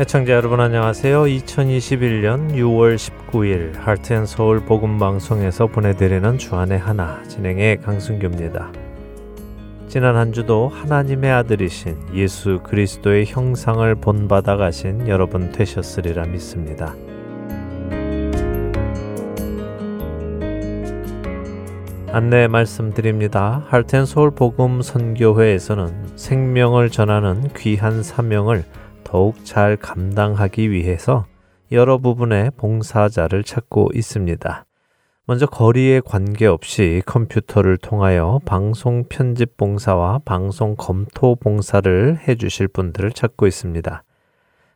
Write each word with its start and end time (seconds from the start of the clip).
애청자 0.00 0.32
여러분 0.32 0.60
안녕하세요. 0.60 1.24
2021년 1.24 2.54
6월 2.54 2.96
19일 2.96 3.74
하트앤서울 3.74 4.60
복음방송에서 4.60 5.66
보내드리는 5.66 6.38
주안의 6.38 6.78
하나 6.78 7.22
진행의 7.24 7.82
강승규입니다. 7.82 8.72
지난 9.88 10.16
한 10.16 10.32
주도 10.32 10.68
하나님의 10.68 11.30
아들이신 11.30 12.14
예수 12.14 12.60
그리스도의 12.62 13.26
형상을 13.26 13.94
본받아 13.96 14.56
가신 14.56 15.06
여러분 15.06 15.52
되셨으리라 15.52 16.24
믿습니다. 16.28 16.94
안내 22.10 22.48
말씀드립니다. 22.48 23.66
할텐 23.68 24.06
서울 24.06 24.30
복음 24.30 24.80
선교회에서는 24.80 26.16
생명을 26.16 26.88
전하는 26.88 27.50
귀한 27.54 28.02
사명을 28.02 28.64
더욱 29.04 29.44
잘 29.44 29.76
감당하기 29.76 30.70
위해서 30.70 31.26
여러 31.72 31.98
부분의 31.98 32.52
봉사자를 32.56 33.44
찾고 33.44 33.90
있습니다. 33.94 34.64
먼저 35.26 35.46
거리에 35.46 36.00
관계없이 36.00 37.02
컴퓨터를 37.06 37.76
통하여 37.76 38.40
방송 38.44 39.04
편집 39.08 39.56
봉사와 39.56 40.22
방송 40.24 40.74
검토 40.76 41.36
봉사를 41.36 42.18
해주실 42.26 42.68
분들을 42.68 43.12
찾고 43.12 43.46
있습니다. 43.46 44.02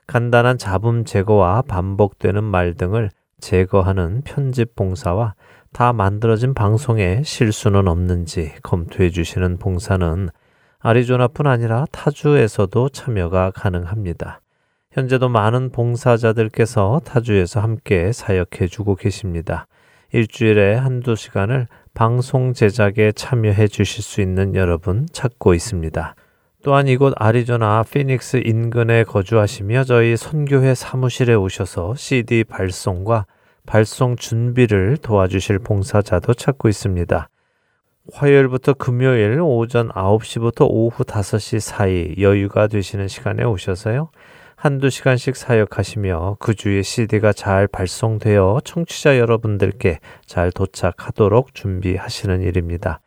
간단한 0.07 0.59
잡음 0.59 1.05
제거와 1.05 1.63
반복되는 1.63 2.45
말 2.45 2.75
등을 2.75 3.11
제거하는 3.41 4.23
편집 4.25 4.77
봉사와 4.77 5.35
다 5.73 5.93
만들어진 5.93 6.55
방송에 6.55 7.23
실수는 7.25 7.89
없는지 7.89 8.53
검토해 8.63 9.11
주시는 9.11 9.59
봉사는 9.59 10.29
아리조나뿐 10.87 11.47
아니라 11.47 11.87
타주에서도 11.93 12.91
참여가 12.91 13.51
가능합니다. 13.53 14.43
현재도 14.93 15.31
많은 15.31 15.73
봉사자들께서 15.73 17.01
타주에서 17.07 17.61
함께 17.61 18.13
사역해 18.13 18.67
주고 18.69 18.95
계십니다. 18.95 19.67
일주일에 20.13 20.75
한두 20.75 21.17
시간을 21.17 21.69
방송 21.95 22.53
제작에 22.53 23.13
참여해 23.13 23.69
주실 23.69 24.05
수 24.05 24.21
있는 24.21 24.55
여러분 24.55 25.07
찾고 25.11 25.55
있습니다. 25.55 26.17
또한 26.63 26.87
이곳 26.87 27.15
아리조나 27.17 27.85
피닉스 27.91 28.43
인근에 28.45 29.05
거주하시며 29.05 29.85
저희 29.85 30.19
선교회 30.19 30.75
사무실에 30.75 31.33
오셔서 31.33 31.95
CD 31.95 32.45
발송과 32.45 33.25
발송 33.65 34.17
준비를 34.17 34.99
도와주실 34.99 35.61
봉사자도 35.61 36.35
찾고 36.35 36.69
있습니다. 36.69 37.31
화요일부터 38.13 38.75
금요일 38.75 39.41
오전 39.41 39.89
9시부터 39.89 40.67
오후 40.69 41.05
5시 41.05 41.61
사이 41.61 42.15
여유가 42.19 42.67
되시는 42.67 43.09
시간에 43.09 43.45
오셔서요. 43.45 44.11
한두 44.57 44.91
시간씩 44.91 45.37
사역하시며 45.37 46.37
그 46.39 46.55
주에 46.55 46.83
CD가 46.83 47.33
잘 47.33 47.67
발송되어 47.67 48.61
청취자 48.63 49.19
여러분들께 49.19 50.01
잘 50.27 50.53
도착하도록 50.53 51.55
준비하시는 51.55 52.43
일입니다. 52.43 53.01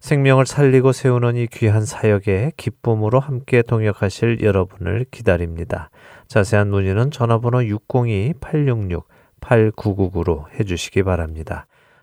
생명을 0.00 0.46
살리고 0.46 0.92
세우는 0.92 1.36
이 1.36 1.46
귀한 1.48 1.84
사역에 1.84 2.52
기쁨으로 2.56 3.20
함께 3.20 3.60
동역하실 3.62 4.40
여러분을 4.42 5.04
기다립니다. 5.10 5.90
자세한 6.26 6.70
문의는 6.70 7.10
전화번호 7.10 7.58
602-866-8999로 7.58 10.46
해주시기 10.58 11.02
바랍니다. 11.02 11.66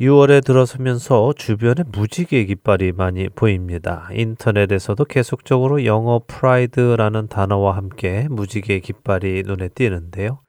6월에 0.00 0.42
들어서면서 0.42 1.34
주변에 1.36 1.84
무지개 1.92 2.46
깃발이 2.46 2.92
많이 2.92 3.28
보입니다. 3.28 4.08
인터넷에서도 4.14 5.04
계속적으로 5.04 5.84
영어 5.84 6.22
pride라는 6.26 7.28
단어와 7.28 7.76
함께 7.76 8.26
무지개 8.30 8.80
깃발이 8.80 9.42
눈에 9.44 9.68
띄는데요. 9.68 10.40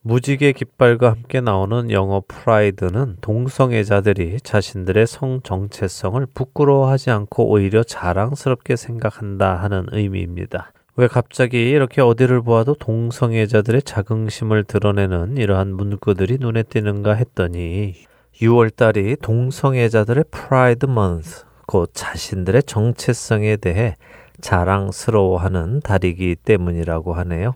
무지개 0.00 0.52
깃발과 0.52 1.10
함께 1.10 1.42
나오는 1.42 1.90
영어 1.90 2.22
pride는 2.26 3.18
동성애자들이 3.20 4.40
자신들의 4.40 5.06
성 5.08 5.42
정체성을 5.42 6.26
부끄러워하지 6.32 7.10
않고 7.10 7.50
오히려 7.50 7.82
자랑스럽게 7.82 8.76
생각한다 8.76 9.56
하는 9.56 9.88
의미입니다. 9.92 10.72
왜 10.96 11.06
갑자기 11.06 11.68
이렇게 11.68 12.00
어디를 12.00 12.40
보아도 12.40 12.72
동성애자들의 12.74 13.82
자긍심을 13.82 14.64
드러내는 14.64 15.36
이러한 15.36 15.74
문구들이 15.74 16.38
눈에 16.40 16.62
띄는가 16.62 17.12
했더니 17.12 17.94
6월달이 18.40 19.20
동성애자들의 19.22 20.24
프라이드 20.30 20.86
먼스, 20.86 21.44
곧 21.66 21.90
자신들의 21.94 22.64
정체성에 22.64 23.56
대해 23.56 23.96
자랑스러워하는 24.40 25.80
달이기 25.80 26.36
때문이라고 26.36 27.14
하네요. 27.14 27.54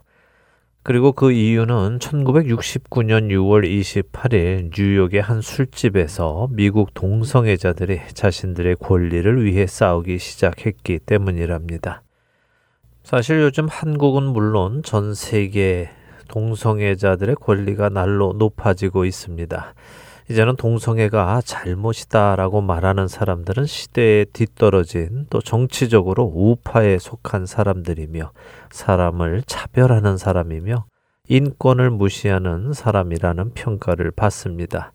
그리고 0.81 1.11
그 1.11 1.31
이유는 1.31 1.99
1969년 1.99 3.29
6월 3.29 3.69
28일 3.69 4.71
뉴욕의 4.75 5.21
한 5.21 5.41
술집에서 5.41 6.47
미국 6.51 6.93
동성애자들이 6.93 7.99
자신들의 8.13 8.77
권리를 8.77 9.43
위해 9.43 9.67
싸우기 9.67 10.17
시작했기 10.17 10.99
때문이랍니다. 10.99 12.01
사실 13.03 13.41
요즘 13.41 13.67
한국은 13.67 14.23
물론 14.23 14.81
전 14.83 15.13
세계 15.13 15.89
동성애자들의 16.29 17.35
권리가 17.35 17.89
날로 17.89 18.33
높아지고 18.33 19.03
있습니다. 19.05 19.73
이제는 20.29 20.57
동성애가 20.57 21.41
잘못이다라고 21.43 22.61
말하는 22.61 23.07
사람들은 23.07 23.65
시대에 23.65 24.25
뒤떨어진 24.25 25.25
또 25.31 25.41
정치적으로 25.41 26.23
우파에 26.23 26.99
속한 26.99 27.47
사람들이며 27.47 28.31
사람을 28.69 29.41
차별하는 29.47 30.17
사람이며 30.17 30.85
인권을 31.29 31.89
무시하는 31.89 32.73
사람이라는 32.73 33.53
평가를 33.55 34.11
받습니다. 34.11 34.93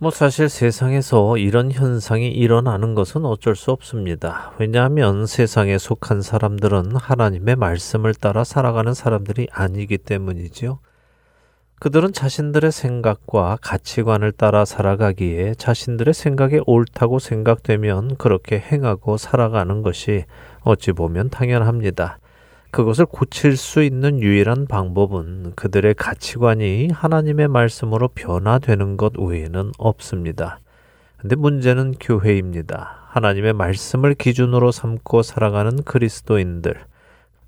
뭐 0.00 0.10
사실 0.10 0.50
세상에서 0.50 1.38
이런 1.38 1.72
현상이 1.72 2.28
일어나는 2.28 2.94
것은 2.94 3.24
어쩔 3.24 3.56
수 3.56 3.72
없습니다. 3.72 4.52
왜냐하면 4.58 5.26
세상에 5.26 5.78
속한 5.78 6.20
사람들은 6.20 6.96
하나님의 6.96 7.56
말씀을 7.56 8.14
따라 8.14 8.44
살아가는 8.44 8.92
사람들이 8.92 9.48
아니기 9.50 9.96
때문이지요. 9.96 10.80
그들은 11.80 12.12
자신들의 12.12 12.72
생각과 12.72 13.58
가치관을 13.62 14.32
따라 14.32 14.64
살아가기에 14.64 15.54
자신들의 15.54 16.12
생각이 16.12 16.60
옳다고 16.66 17.20
생각되면 17.20 18.16
그렇게 18.16 18.58
행하고 18.58 19.16
살아가는 19.16 19.82
것이 19.82 20.24
어찌 20.62 20.90
보면 20.90 21.30
당연합니다. 21.30 22.18
그것을 22.72 23.06
고칠 23.06 23.56
수 23.56 23.82
있는 23.82 24.20
유일한 24.20 24.66
방법은 24.66 25.52
그들의 25.54 25.94
가치관이 25.94 26.88
하나님의 26.92 27.48
말씀으로 27.48 28.08
변화되는 28.08 28.96
것 28.96 29.16
외에는 29.16 29.72
없습니다. 29.78 30.58
근데 31.16 31.36
문제는 31.36 31.94
교회입니다. 32.00 33.06
하나님의 33.08 33.52
말씀을 33.52 34.14
기준으로 34.14 34.70
삼고 34.70 35.22
살아가는 35.22 35.82
그리스도인들, 35.84 36.76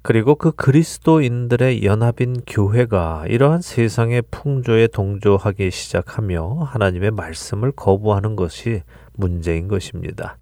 그리고 0.03 0.35
그 0.35 0.53
그리스도인들의 0.53 1.85
연합인 1.85 2.41
교회가 2.47 3.25
이러한 3.29 3.61
세상의 3.61 4.23
풍조에 4.31 4.87
동조하기 4.89 5.71
시작하며 5.71 6.61
하나님의 6.63 7.11
말씀을 7.11 7.73
거부하는 7.73 8.35
것이 8.35 8.83
문제인 9.13 9.69
것입니다. 9.69 10.39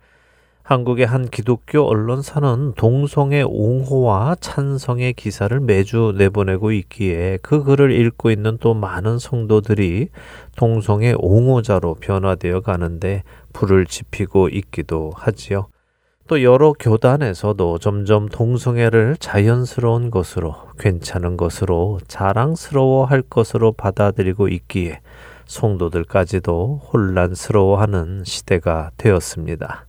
한국의 0.63 1.07
한 1.07 1.29
기독교 1.29 1.81
언론사는 1.81 2.75
동성애 2.77 3.43
옹호와 3.43 4.37
찬성의 4.39 5.15
기사를 5.15 5.59
매주 5.61 6.15
내보내고 6.17 6.73
있기에 6.73 7.39
그 7.41 7.65
글을 7.65 7.91
읽고 7.91 8.31
있는 8.31 8.59
또 8.61 8.75
많은 8.75 9.19
성도들이 9.19 10.11
동성애 10.57 11.15
옹호자로 11.17 11.95
변화되어 11.95 12.61
가는데 12.61 13.23
불을 13.55 13.87
지피고 13.87 14.51
있기도 14.51 15.11
하지요. 15.17 15.69
또 16.29 16.43
여러 16.43 16.75
교단에서도 16.75 17.79
점점 17.79 18.29
동성애를 18.29 19.17
자연스러운 19.19 20.11
것으로, 20.11 20.55
괜찮은 20.79 21.39
것으로, 21.39 22.01
자랑스러워 22.07 23.07
할 23.07 23.23
것으로 23.23 23.73
받아들이고 23.73 24.49
있기에 24.49 25.01
성도들까지도 25.47 26.83
혼란스러워하는 26.93 28.25
시대가 28.27 28.91
되었습니다. 28.99 29.88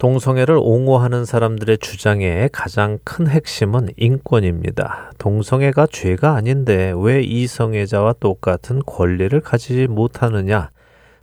동성애를 0.00 0.56
옹호하는 0.58 1.26
사람들의 1.26 1.76
주장의 1.76 2.48
가장 2.54 2.98
큰 3.04 3.26
핵심은 3.26 3.90
인권입니다. 3.98 5.12
동성애가 5.18 5.88
죄가 5.92 6.36
아닌데 6.36 6.94
왜 6.96 7.20
이성애자와 7.20 8.14
똑같은 8.18 8.80
권리를 8.86 9.38
가지지 9.42 9.88
못하느냐? 9.88 10.70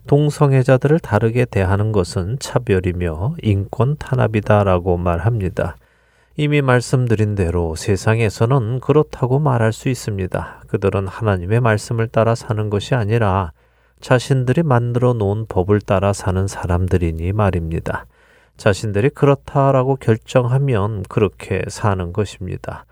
동성애자들을 0.06 1.00
다르게 1.00 1.46
대하는 1.46 1.92
것은 1.92 2.38
차별이며 2.40 3.38
인권 3.42 3.98
탄압이다라고 3.98 4.98
말합니다. 4.98 5.76
이미 6.36 6.62
말씀드린 6.62 7.34
대로 7.34 7.74
세상에서는 7.74 8.80
그렇다고 8.82 9.40
말할 9.40 9.74
수 9.74 9.90
있습니다. 9.90 10.62
그들은 10.68 11.08
하나님의 11.08 11.62
말씀을 11.62 12.10
따라 12.10 12.36
사는 12.36 12.70
것이 12.70 12.94
아니라 12.94 13.54
자신들이 14.02 14.62
만들어 14.62 15.14
놓은 15.14 15.48
법을 15.48 15.82
따라 15.82 16.14
사는 16.14 16.46
사람들이니 16.46 17.34
말입니다. 17.34 18.06
자신들이 18.58 19.10
그렇다라고 19.10 19.96
결정하면 19.96 21.04
그렇게 21.04 21.62
사는 21.68 22.12
것입니다. 22.12 22.86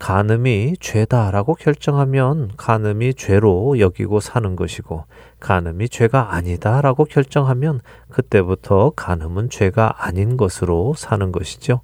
간음이 0.00 0.76
죄다라고 0.80 1.54
결정하면 1.54 2.52
간음이 2.56 3.14
죄로 3.14 3.78
여기고 3.78 4.20
사는 4.20 4.56
것이고 4.56 5.04
간음이 5.40 5.90
죄가 5.90 6.32
아니다라고 6.32 7.04
결정하면 7.04 7.80
그때부터 8.08 8.92
간음은 8.96 9.50
죄가 9.50 10.06
아닌 10.06 10.38
것으로 10.38 10.94
사는 10.96 11.30
것이죠. 11.30 11.82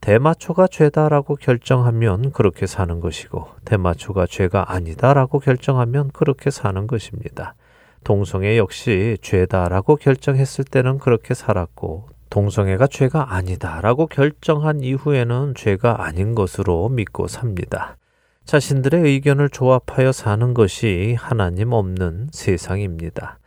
대마초가 0.00 0.66
죄다라고 0.66 1.36
결정하면 1.36 2.32
그렇게 2.32 2.66
사는 2.66 3.00
것이고 3.00 3.48
대마초가 3.66 4.26
죄가 4.26 4.72
아니다라고 4.72 5.38
결정하면 5.38 6.10
그렇게 6.10 6.50
사는 6.50 6.86
것입니다. 6.86 7.54
동성애 8.02 8.56
역시 8.56 9.18
죄다라고 9.20 9.96
결정했을 9.96 10.64
때는 10.64 10.98
그렇게 10.98 11.34
살았고 11.34 12.08
동성애가 12.32 12.86
죄가 12.86 13.34
아니다라고 13.34 14.06
결정한 14.06 14.80
이후에는 14.80 15.52
죄가 15.54 16.02
아닌 16.02 16.34
것으로 16.34 16.88
믿고 16.88 17.28
삽니다. 17.28 17.98
자신들의 18.46 19.02
의견을 19.02 19.50
조합하여 19.50 20.12
사는 20.12 20.54
것이 20.54 21.14
하나님 21.18 21.72
없는 21.72 22.28
세상입니다. 22.32 23.38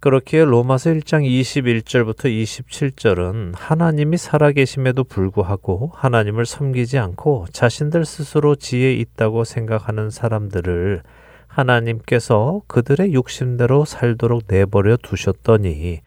그렇기에 0.00 0.44
로마서 0.44 0.90
1장 0.90 1.24
21절부터 1.24 2.26
27절은 2.26 3.54
하나님이 3.56 4.18
살아계심에도 4.18 5.04
불구하고 5.04 5.92
하나님을 5.94 6.44
섬기지 6.44 6.98
않고 6.98 7.46
자신들 7.52 8.04
스스로 8.04 8.54
지혜 8.54 8.92
있다고 8.92 9.44
생각하는 9.44 10.10
사람들을 10.10 11.02
하나님께서 11.46 12.60
그들의 12.66 13.14
욕심대로 13.14 13.86
살도록 13.86 14.42
내버려 14.46 14.98
두셨더니 14.98 16.02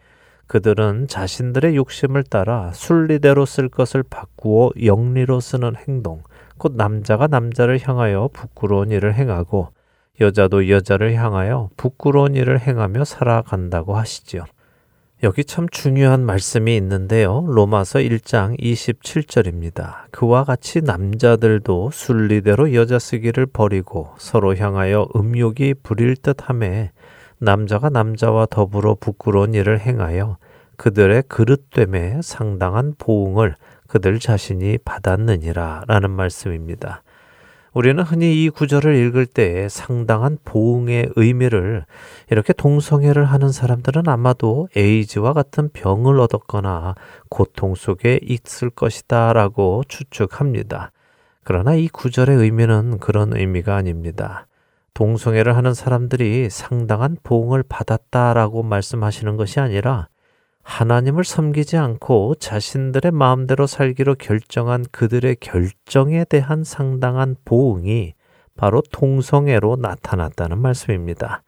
그들은 0.50 1.06
자신들의 1.06 1.76
욕심을 1.76 2.24
따라 2.24 2.72
순리대로 2.74 3.46
쓸 3.46 3.68
것을 3.68 4.02
바꾸어 4.02 4.70
영리로 4.82 5.38
쓰는 5.38 5.76
행동, 5.76 6.24
곧 6.58 6.72
남자가 6.74 7.28
남자를 7.28 7.78
향하여 7.80 8.28
부끄러운 8.32 8.90
일을 8.90 9.14
행하고 9.14 9.68
여자도 10.20 10.68
여자를 10.68 11.14
향하여 11.14 11.70
부끄러운 11.76 12.34
일을 12.34 12.58
행하며 12.58 13.04
살아간다고 13.04 13.96
하시지요. 13.96 14.44
여기 15.22 15.44
참 15.44 15.68
중요한 15.68 16.26
말씀이 16.26 16.76
있는데요. 16.78 17.44
로마서 17.46 18.00
1장 18.00 18.58
27절입니다. 18.58 20.10
그와 20.10 20.42
같이 20.42 20.80
남자들도 20.80 21.90
순리대로 21.92 22.74
여자 22.74 22.98
쓰기를 22.98 23.46
버리고 23.46 24.14
서로 24.18 24.56
향하여 24.56 25.06
음욕이 25.14 25.74
부릴 25.84 26.16
듯함에 26.16 26.90
남자가 27.40 27.88
남자와 27.88 28.46
더불어 28.46 28.94
부끄러운 28.94 29.54
일을 29.54 29.80
행하여 29.80 30.36
그들의 30.76 31.24
그릇됨에 31.28 32.20
상당한 32.22 32.94
보응을 32.98 33.54
그들 33.86 34.18
자신이 34.18 34.78
받았느니라 34.84 35.84
라는 35.86 36.10
말씀입니다. 36.10 37.02
우리는 37.72 38.02
흔히 38.02 38.44
이 38.44 38.50
구절을 38.50 38.94
읽을 38.94 39.26
때 39.26 39.68
상당한 39.68 40.36
보응의 40.44 41.12
의미를 41.16 41.84
이렇게 42.30 42.52
동성애를 42.52 43.24
하는 43.24 43.52
사람들은 43.52 44.08
아마도 44.08 44.68
에이즈와 44.76 45.32
같은 45.32 45.70
병을 45.72 46.20
얻었거나 46.20 46.94
고통 47.30 47.74
속에 47.74 48.20
있을 48.22 48.70
것이다 48.70 49.32
라고 49.32 49.82
추측합니다. 49.88 50.92
그러나 51.42 51.74
이 51.74 51.88
구절의 51.88 52.36
의미는 52.36 52.98
그런 52.98 53.34
의미가 53.34 53.76
아닙니다. 53.76 54.46
동성애를 54.94 55.56
하는 55.56 55.74
사람들이 55.74 56.50
상당한 56.50 57.16
보응을 57.22 57.62
받았다라고 57.62 58.62
말씀하시는 58.62 59.36
것이 59.36 59.60
아니라 59.60 60.08
하나님을 60.62 61.24
섬기지 61.24 61.76
않고 61.76 62.36
자신들의 62.36 63.12
마음대로 63.12 63.66
살기로 63.66 64.16
결정한 64.16 64.84
그들의 64.92 65.36
결정에 65.40 66.24
대한 66.24 66.64
상당한 66.64 67.34
보응이 67.44 68.14
바로 68.56 68.82
동성애로 68.92 69.76
나타났다는 69.76 70.58
말씀입니다. 70.58 71.42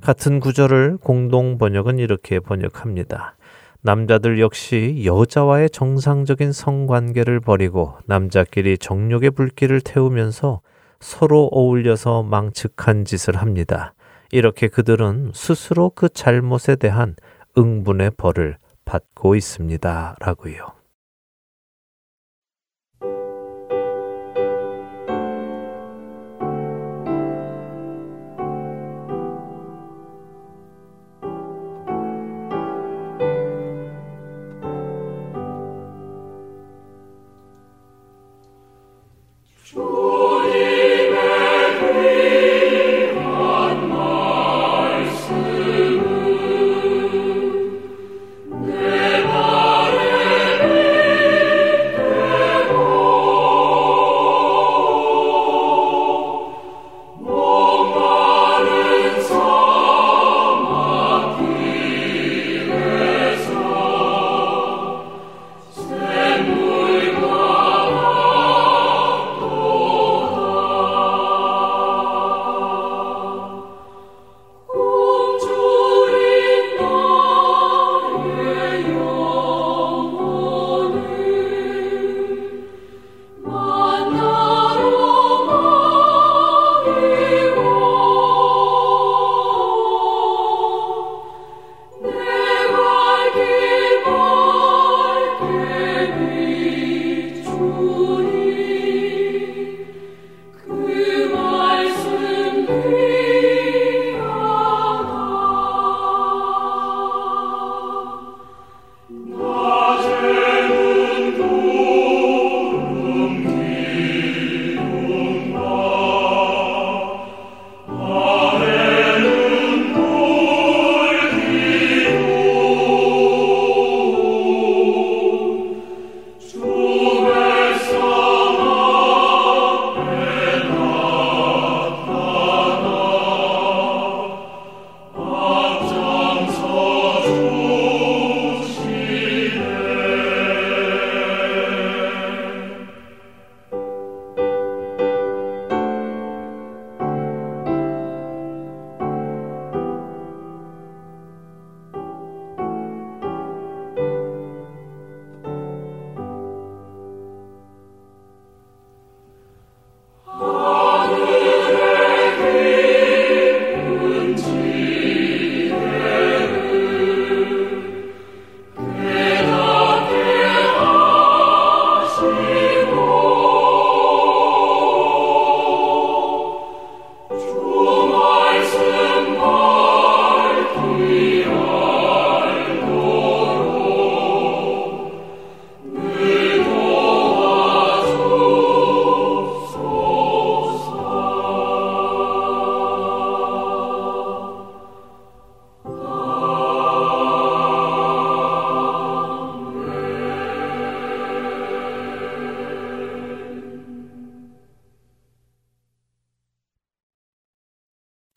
같은 0.00 0.40
구절을 0.40 0.98
공동 1.02 1.58
번역은 1.58 1.98
이렇게 1.98 2.40
번역합니다. 2.40 3.36
남자들 3.82 4.40
역시 4.40 5.02
여자와의 5.04 5.70
정상적인 5.70 6.52
성관계를 6.52 7.40
버리고 7.40 7.94
남자끼리 8.06 8.78
정욕의 8.78 9.30
불길을 9.30 9.80
태우면서 9.80 10.60
서로 11.00 11.48
어울려서 11.52 12.22
망측한 12.22 13.04
짓을 13.04 13.36
합니다. 13.36 13.94
이렇게 14.30 14.68
그들은 14.68 15.32
스스로 15.34 15.90
그 15.90 16.08
잘못에 16.08 16.76
대한 16.76 17.16
응분의 17.56 18.12
벌을 18.16 18.58
받고 18.84 19.34
있습니다. 19.34 20.16
라고요. 20.20 20.75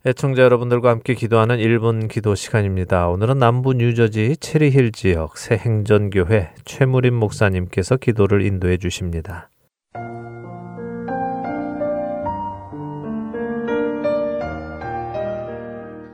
애청자 0.10 0.42
여러분들과 0.42 0.90
함께 0.90 1.14
기도하는 1.14 1.58
1분 1.58 2.10
기도 2.10 2.34
시간입니다. 2.34 3.10
오늘은 3.10 3.38
남부 3.38 3.74
뉴저지 3.74 4.38
체리힐 4.38 4.92
지역 4.92 5.38
새 5.38 5.56
행전교회 5.56 6.50
최무림 6.66 7.14
목사님께서 7.14 7.98
기도를 7.98 8.44
인도해 8.44 8.78
주십니다. 8.78 9.52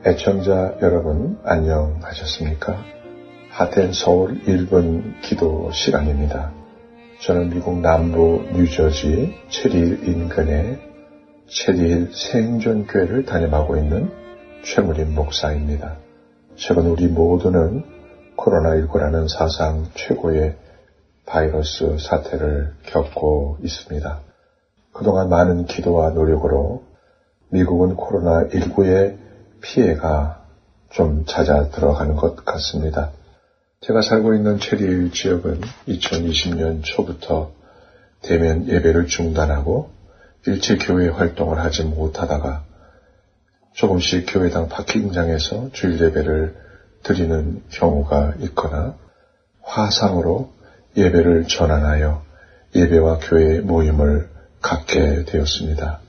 애청자 0.04 0.76
여러분 0.82 1.38
안녕하셨습니까? 1.44 2.76
하텐 3.48 3.94
서울 3.94 4.42
1분 4.42 5.22
기도 5.22 5.70
시간입니다. 5.72 6.52
저는 7.20 7.48
미국 7.48 7.80
남부 7.80 8.44
뉴저지 8.52 9.34
체리힐 9.48 10.06
인근의 10.06 10.95
체리힐 11.48 12.10
생존교회를 12.12 13.24
담임하고 13.24 13.76
있는 13.76 14.10
최무림 14.64 15.14
목사입니다. 15.14 15.96
최근 16.56 16.86
우리 16.88 17.06
모두는 17.06 17.84
코로나19라는 18.36 19.28
사상 19.28 19.86
최고의 19.94 20.56
바이러스 21.24 21.98
사태를 21.98 22.74
겪고 22.86 23.58
있습니다. 23.62 24.20
그동안 24.92 25.28
많은 25.28 25.66
기도와 25.66 26.10
노력으로 26.10 26.82
미국은 27.50 27.96
코로나19의 27.96 29.16
피해가 29.60 30.44
좀 30.90 31.24
잦아 31.26 31.68
들어가는 31.68 32.16
것 32.16 32.44
같습니다. 32.44 33.12
제가 33.82 34.02
살고 34.02 34.34
있는 34.34 34.58
체리일 34.58 35.12
지역은 35.12 35.60
2020년 35.86 36.80
초부터 36.82 37.52
대면 38.22 38.66
예배를 38.66 39.06
중단하고 39.06 39.95
일체 40.46 40.76
교회 40.76 41.08
활동을 41.08 41.58
하지 41.58 41.84
못하다가 41.84 42.64
조금씩 43.72 44.26
교회당 44.28 44.68
파킹장에서 44.68 45.70
주일 45.72 46.00
예배를 46.00 46.56
드리는 47.02 47.62
경우가 47.70 48.34
있거나 48.40 48.96
화상으로 49.62 50.52
예배를 50.96 51.46
전환하여 51.46 52.24
예배와 52.74 53.18
교회 53.18 53.60
모임을 53.60 54.28
갖게 54.60 55.24
되었습니다. 55.24 56.00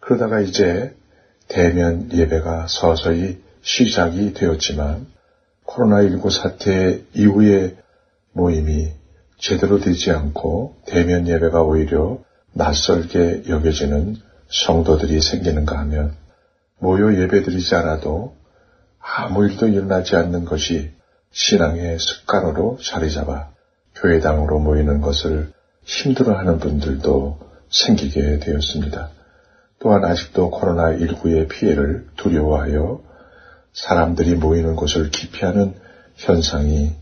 그러다가 0.00 0.40
이제 0.40 0.94
대면 1.48 2.10
예배가 2.12 2.66
서서히 2.68 3.42
시작이 3.62 4.34
되었지만 4.34 5.06
코로나19 5.66 6.30
사태 6.30 7.02
이후의 7.14 7.76
모임이 8.32 8.92
제대로 9.38 9.78
되지 9.78 10.10
않고 10.10 10.76
대면 10.86 11.28
예배가 11.28 11.62
오히려 11.62 12.18
낯설게 12.54 13.44
여겨지는 13.48 14.16
성도들이 14.48 15.20
생기는가 15.20 15.78
하면 15.80 16.14
모여 16.78 17.14
예배드리지 17.14 17.74
않아도 17.76 18.36
아무 19.00 19.44
일도 19.44 19.68
일어나지 19.68 20.16
않는 20.16 20.44
것이 20.44 20.92
신앙의 21.32 21.98
습관으로 21.98 22.78
자리 22.82 23.12
잡아 23.12 23.50
교회당으로 23.96 24.60
모이는 24.60 25.00
것을 25.00 25.52
힘들어하는 25.82 26.58
분들도 26.58 27.38
생기게 27.70 28.38
되었습니다. 28.38 29.10
또한 29.80 30.04
아직도 30.04 30.50
코로나19의 30.50 31.48
피해를 31.48 32.06
두려워하여 32.16 33.02
사람들이 33.72 34.36
모이는 34.36 34.76
곳을 34.76 35.10
기피하는 35.10 35.74
현상이 36.16 36.92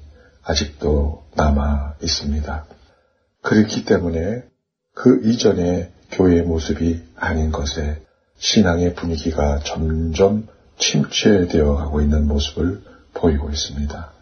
아직도 0.43 1.25
남아 1.35 1.97
있습니다. 2.03 2.65
그렇기 3.43 3.85
때문에 3.85 4.45
그 4.95 5.21
이전의 5.25 5.91
교회의 6.11 6.43
모습이 6.43 7.03
아닌 7.17 7.51
것에 7.51 8.03
신앙의 8.39 8.95
분위기가 8.95 9.61
점점 9.61 10.47
침체되어 10.79 11.77
가고 11.77 12.01
있는 12.01 12.27
모습을 12.27 12.83
보이고 13.15 13.51
있습니다. 13.51 14.13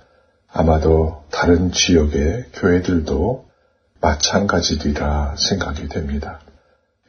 아마도 0.52 1.24
다른 1.30 1.72
지역의 1.72 2.46
교회들도 2.52 3.48
마찬가지리라 4.00 5.36
생각이 5.36 5.88
됩니다. 5.88 6.40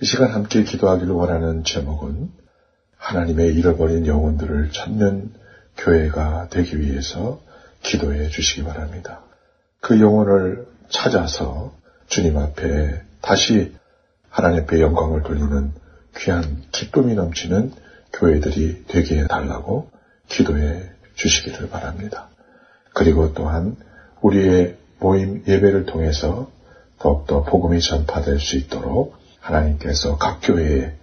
이 0.02 0.06
시간 0.06 0.32
함께 0.32 0.64
기도하기를 0.64 1.14
원하는 1.14 1.64
제목은 1.64 2.32
하나님의 2.98 3.54
잃어버린 3.56 4.06
영혼들을 4.06 4.72
찾는 4.72 5.34
교회가 5.78 6.48
되기 6.50 6.80
위해서 6.80 7.42
기도해 7.82 8.30
주시기 8.30 8.64
바랍니다. 8.64 9.22
그 9.80 10.00
영혼을 10.00 10.68
찾아서 10.90 11.74
주님 12.08 12.38
앞에 12.38 13.02
다시 13.22 13.76
하나님 14.30 14.64
앞에 14.64 14.82
영광을 14.82 15.24
돌리는 15.24 15.74
귀한 16.18 16.64
기쁨이 16.72 17.16
넘치는 17.16 17.74
교회들이 18.14 18.86
되게 18.88 19.20
해달라고 19.20 19.90
기도해 20.28 20.90
주시기를 21.16 21.70
바랍니다. 21.70 22.30
그리고 22.94 23.34
또한 23.34 23.76
우리의 24.22 24.78
모임 25.00 25.44
예배를 25.48 25.86
통해서 25.86 26.52
더욱더 27.00 27.44
복음이 27.44 27.80
전파될 27.82 28.40
수 28.40 28.58
있도록 28.58 29.16
하나님께서 29.40 30.18
각 30.18 30.40
교회에 30.42 30.94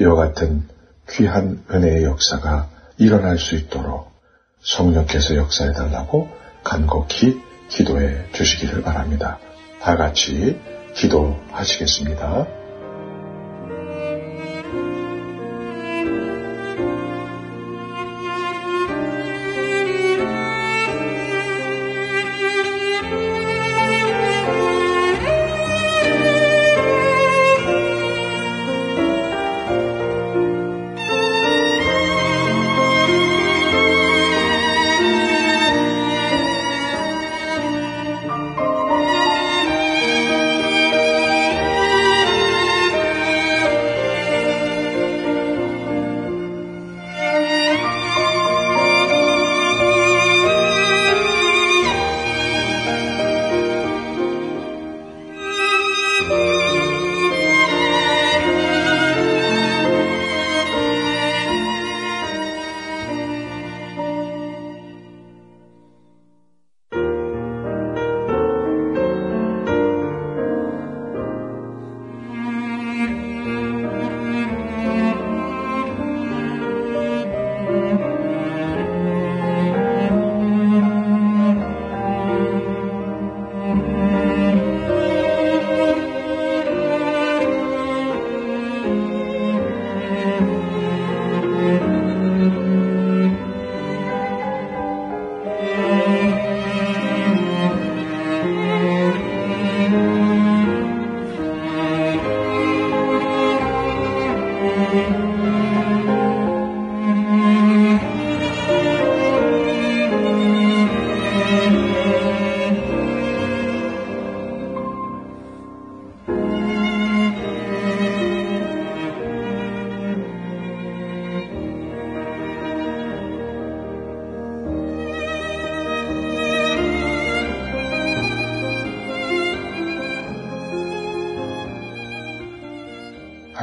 이와 0.00 0.14
같은 0.14 0.62
귀한 1.10 1.62
은혜의 1.70 2.04
역사가 2.04 2.70
일어날 2.96 3.38
수 3.38 3.54
있도록 3.56 4.10
성령께서 4.60 5.36
역사해 5.36 5.72
달라고 5.72 6.28
간곡히 6.64 7.40
기도해 7.68 8.30
주시기를 8.32 8.82
바랍니다. 8.82 9.38
다 9.80 9.96
같이 9.96 10.58
기도하시겠습니다. 10.94 12.61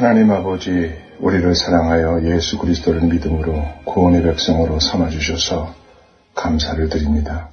하나님 0.10 0.32
아버지, 0.32 0.92
우리를 1.20 1.54
사랑하여 1.54 2.24
예수 2.24 2.58
그리스도를 2.58 3.02
믿음으로 3.02 3.64
구원의 3.86 4.24
백성으로 4.24 4.80
삼아주셔서 4.80 5.76
감사를 6.34 6.90
드립니다. 6.90 7.50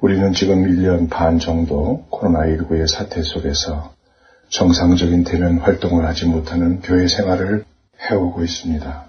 우리는 0.00 0.32
지금 0.32 0.64
1년 0.64 1.10
반 1.10 1.38
정도 1.38 2.06
코로나19의 2.10 2.88
사태 2.88 3.20
속에서 3.22 3.92
정상적인 4.48 5.24
대면 5.24 5.58
활동을 5.58 6.06
하지 6.06 6.24
못하는 6.24 6.80
교회 6.80 7.06
생활을 7.06 7.66
해오고 8.10 8.42
있습니다. 8.42 9.04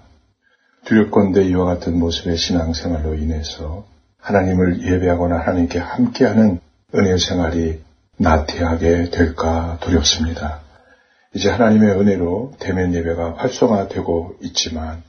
두렵건대 0.84 1.42
이와 1.42 1.64
같은 1.64 1.98
모습의 1.98 2.36
신앙생활로 2.36 3.14
인해서 3.14 3.86
하나님을 4.18 4.82
예배하거나 4.82 5.38
하나님께 5.38 5.78
함께하는 5.78 6.60
은혜 6.94 7.16
생활이 7.16 7.80
나태하게 8.18 9.08
될까 9.08 9.78
두렵습니다. 9.80 10.63
이제 11.34 11.50
하나님의 11.50 11.90
은혜로 11.98 12.52
대면 12.60 12.94
예배가 12.94 13.34
활성화되고 13.38 14.36
있지만 14.42 15.02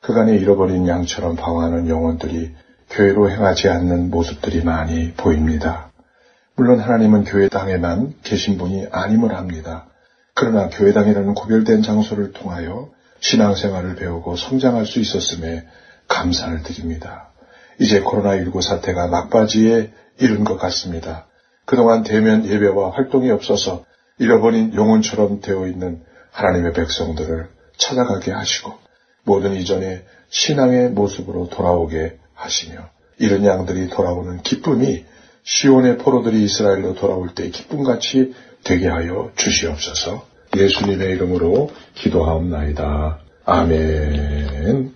그간에 0.00 0.34
잃어버린 0.34 0.88
양처럼 0.88 1.36
방황하는 1.36 1.88
영혼들이 1.88 2.54
교회로 2.88 3.30
행하지 3.30 3.68
않는 3.68 4.10
모습들이 4.10 4.62
많이 4.62 5.12
보입니다. 5.12 5.90
물론 6.54 6.80
하나님은 6.80 7.24
교회 7.24 7.48
당에만 7.48 8.14
계신 8.22 8.56
분이 8.56 8.86
아님을 8.90 9.34
합니다. 9.34 9.86
그러나 10.34 10.70
교회당이라는 10.70 11.34
구별된 11.34 11.82
장소를 11.82 12.32
통하여 12.32 12.88
신앙생활을 13.20 13.96
배우고 13.96 14.36
성장할 14.36 14.86
수 14.86 14.98
있었음에 15.00 15.66
감사를 16.08 16.62
드립니다. 16.62 17.30
이제 17.78 18.00
코로나19 18.00 18.62
사태가 18.62 19.08
막바지에 19.08 19.92
이른 20.20 20.44
것 20.44 20.56
같습니다. 20.56 21.26
그동안 21.66 22.02
대면 22.02 22.46
예배와 22.46 22.92
활동이 22.92 23.30
없어서 23.30 23.84
잃어버린 24.18 24.74
영혼처럼 24.74 25.40
되어 25.40 25.66
있는 25.66 26.02
하나님의 26.30 26.72
백성들을 26.72 27.48
찾아가게 27.76 28.30
하시고 28.32 28.72
모든 29.24 29.54
이전의 29.54 30.04
신앙의 30.28 30.90
모습으로 30.90 31.48
돌아오게 31.48 32.18
하시며 32.34 32.88
이런 33.18 33.44
양들이 33.44 33.88
돌아오는 33.88 34.42
기쁨이 34.42 35.04
시온의 35.42 35.98
포로들이 35.98 36.42
이스라엘로 36.44 36.94
돌아올 36.94 37.34
때의 37.34 37.50
기쁨같이 37.50 38.34
되게 38.64 38.88
하여 38.88 39.30
주시옵소서 39.36 40.26
예수님의 40.56 41.10
이름으로 41.12 41.70
기도하옵나이다. 41.94 43.18
아멘. 43.44 44.95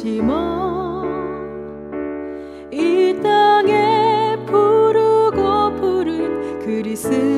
심어. 0.00 1.02
이 2.70 3.18
땅에 3.20 4.36
부르고 4.46 5.74
부른 5.74 6.60
그리스 6.60 7.37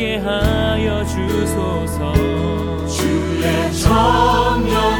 임하게 0.00 0.16
하여 0.16 1.04
주소서. 1.04 2.14
주의 2.88 3.72
청년 3.74 4.99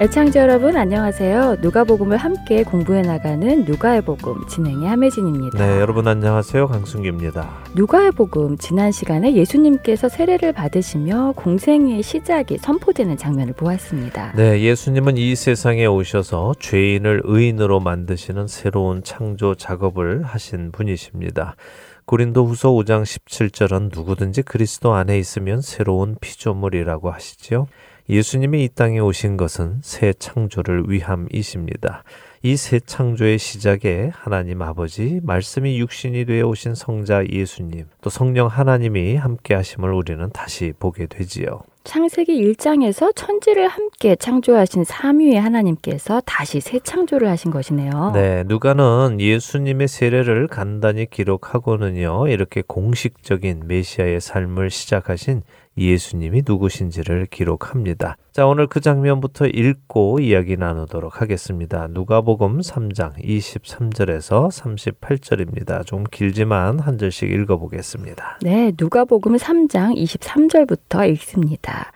애창자 0.00 0.42
여러분 0.42 0.76
안녕하세요. 0.76 1.56
누가복음을 1.60 2.18
함께 2.18 2.62
공부해 2.62 3.02
나가는 3.02 3.64
누가의 3.64 4.00
복음 4.02 4.46
진행의 4.46 4.88
함혜진입니다. 4.88 5.58
네, 5.58 5.80
여러분 5.80 6.06
안녕하세요. 6.06 6.68
강순기입니다. 6.68 7.64
누가의 7.74 8.12
복음 8.12 8.56
지난 8.58 8.92
시간에 8.92 9.34
예수님께서 9.34 10.08
세례를 10.08 10.52
받으시며 10.52 11.32
공생의 11.34 12.04
시작이 12.04 12.58
선포되는 12.58 13.16
장면을 13.16 13.54
보았습니다. 13.54 14.34
네, 14.36 14.60
예수님은 14.60 15.16
이 15.16 15.34
세상에 15.34 15.86
오셔서 15.86 16.54
죄인을 16.60 17.22
의인으로 17.24 17.80
만드시는 17.80 18.46
새로운 18.46 19.02
창조 19.02 19.56
작업을 19.56 20.22
하신 20.22 20.70
분이십니다. 20.70 21.56
고린도 22.04 22.46
후서 22.46 22.70
5장 22.70 23.02
17절은 23.02 23.90
누구든지 23.92 24.42
그리스도 24.42 24.94
안에 24.94 25.18
있으면 25.18 25.60
새로운 25.60 26.14
피조물이라고 26.20 27.10
하시지요. 27.10 27.66
예수님이 28.10 28.64
이 28.64 28.68
땅에 28.74 29.00
오신 29.00 29.36
것은 29.36 29.80
새 29.82 30.12
창조를 30.14 30.84
위함이십니다. 30.88 32.04
이 32.42 32.56
새 32.56 32.78
창조의 32.78 33.36
시작에 33.38 34.10
하나님 34.14 34.62
아버지, 34.62 35.20
말씀이 35.24 35.78
육신이 35.80 36.24
되어 36.24 36.46
오신 36.46 36.74
성자 36.76 37.26
예수님, 37.30 37.86
또 38.00 38.10
성령 38.10 38.46
하나님이 38.46 39.16
함께 39.16 39.54
하심을 39.54 39.92
우리는 39.92 40.30
다시 40.30 40.72
보게 40.78 41.06
되지요. 41.06 41.62
창세기 41.82 42.40
1장에서 42.54 43.12
천지를 43.16 43.66
함께 43.66 44.14
창조하신 44.14 44.84
삼위의 44.84 45.40
하나님께서 45.40 46.22
다시 46.24 46.60
새 46.60 46.78
창조를 46.78 47.28
하신 47.28 47.50
것이네요. 47.50 48.12
네, 48.14 48.44
누가는 48.46 49.16
예수님의 49.20 49.88
세례를 49.88 50.46
간단히 50.46 51.06
기록하고는요, 51.10 52.28
이렇게 52.28 52.62
공식적인 52.66 53.64
메시아의 53.66 54.20
삶을 54.20 54.70
시작하신 54.70 55.42
예수님이 55.78 56.42
누구신지를 56.46 57.26
기록합니다. 57.26 58.16
자, 58.32 58.46
오늘 58.46 58.66
그 58.66 58.80
장면부터 58.80 59.46
읽고 59.46 60.20
이야기 60.20 60.56
나누도록 60.56 61.20
하겠습니다. 61.20 61.86
누가복음 61.88 62.60
3장 62.60 63.16
23절에서 63.22 64.50
38절입니다. 64.50 65.86
좀 65.86 66.04
길지만 66.10 66.78
한 66.78 66.98
절씩 66.98 67.30
읽어보겠습니다. 67.30 68.38
네, 68.42 68.72
누가복음 68.78 69.36
3장 69.36 69.96
23절부터 69.96 71.08
읽습니다. 71.12 71.92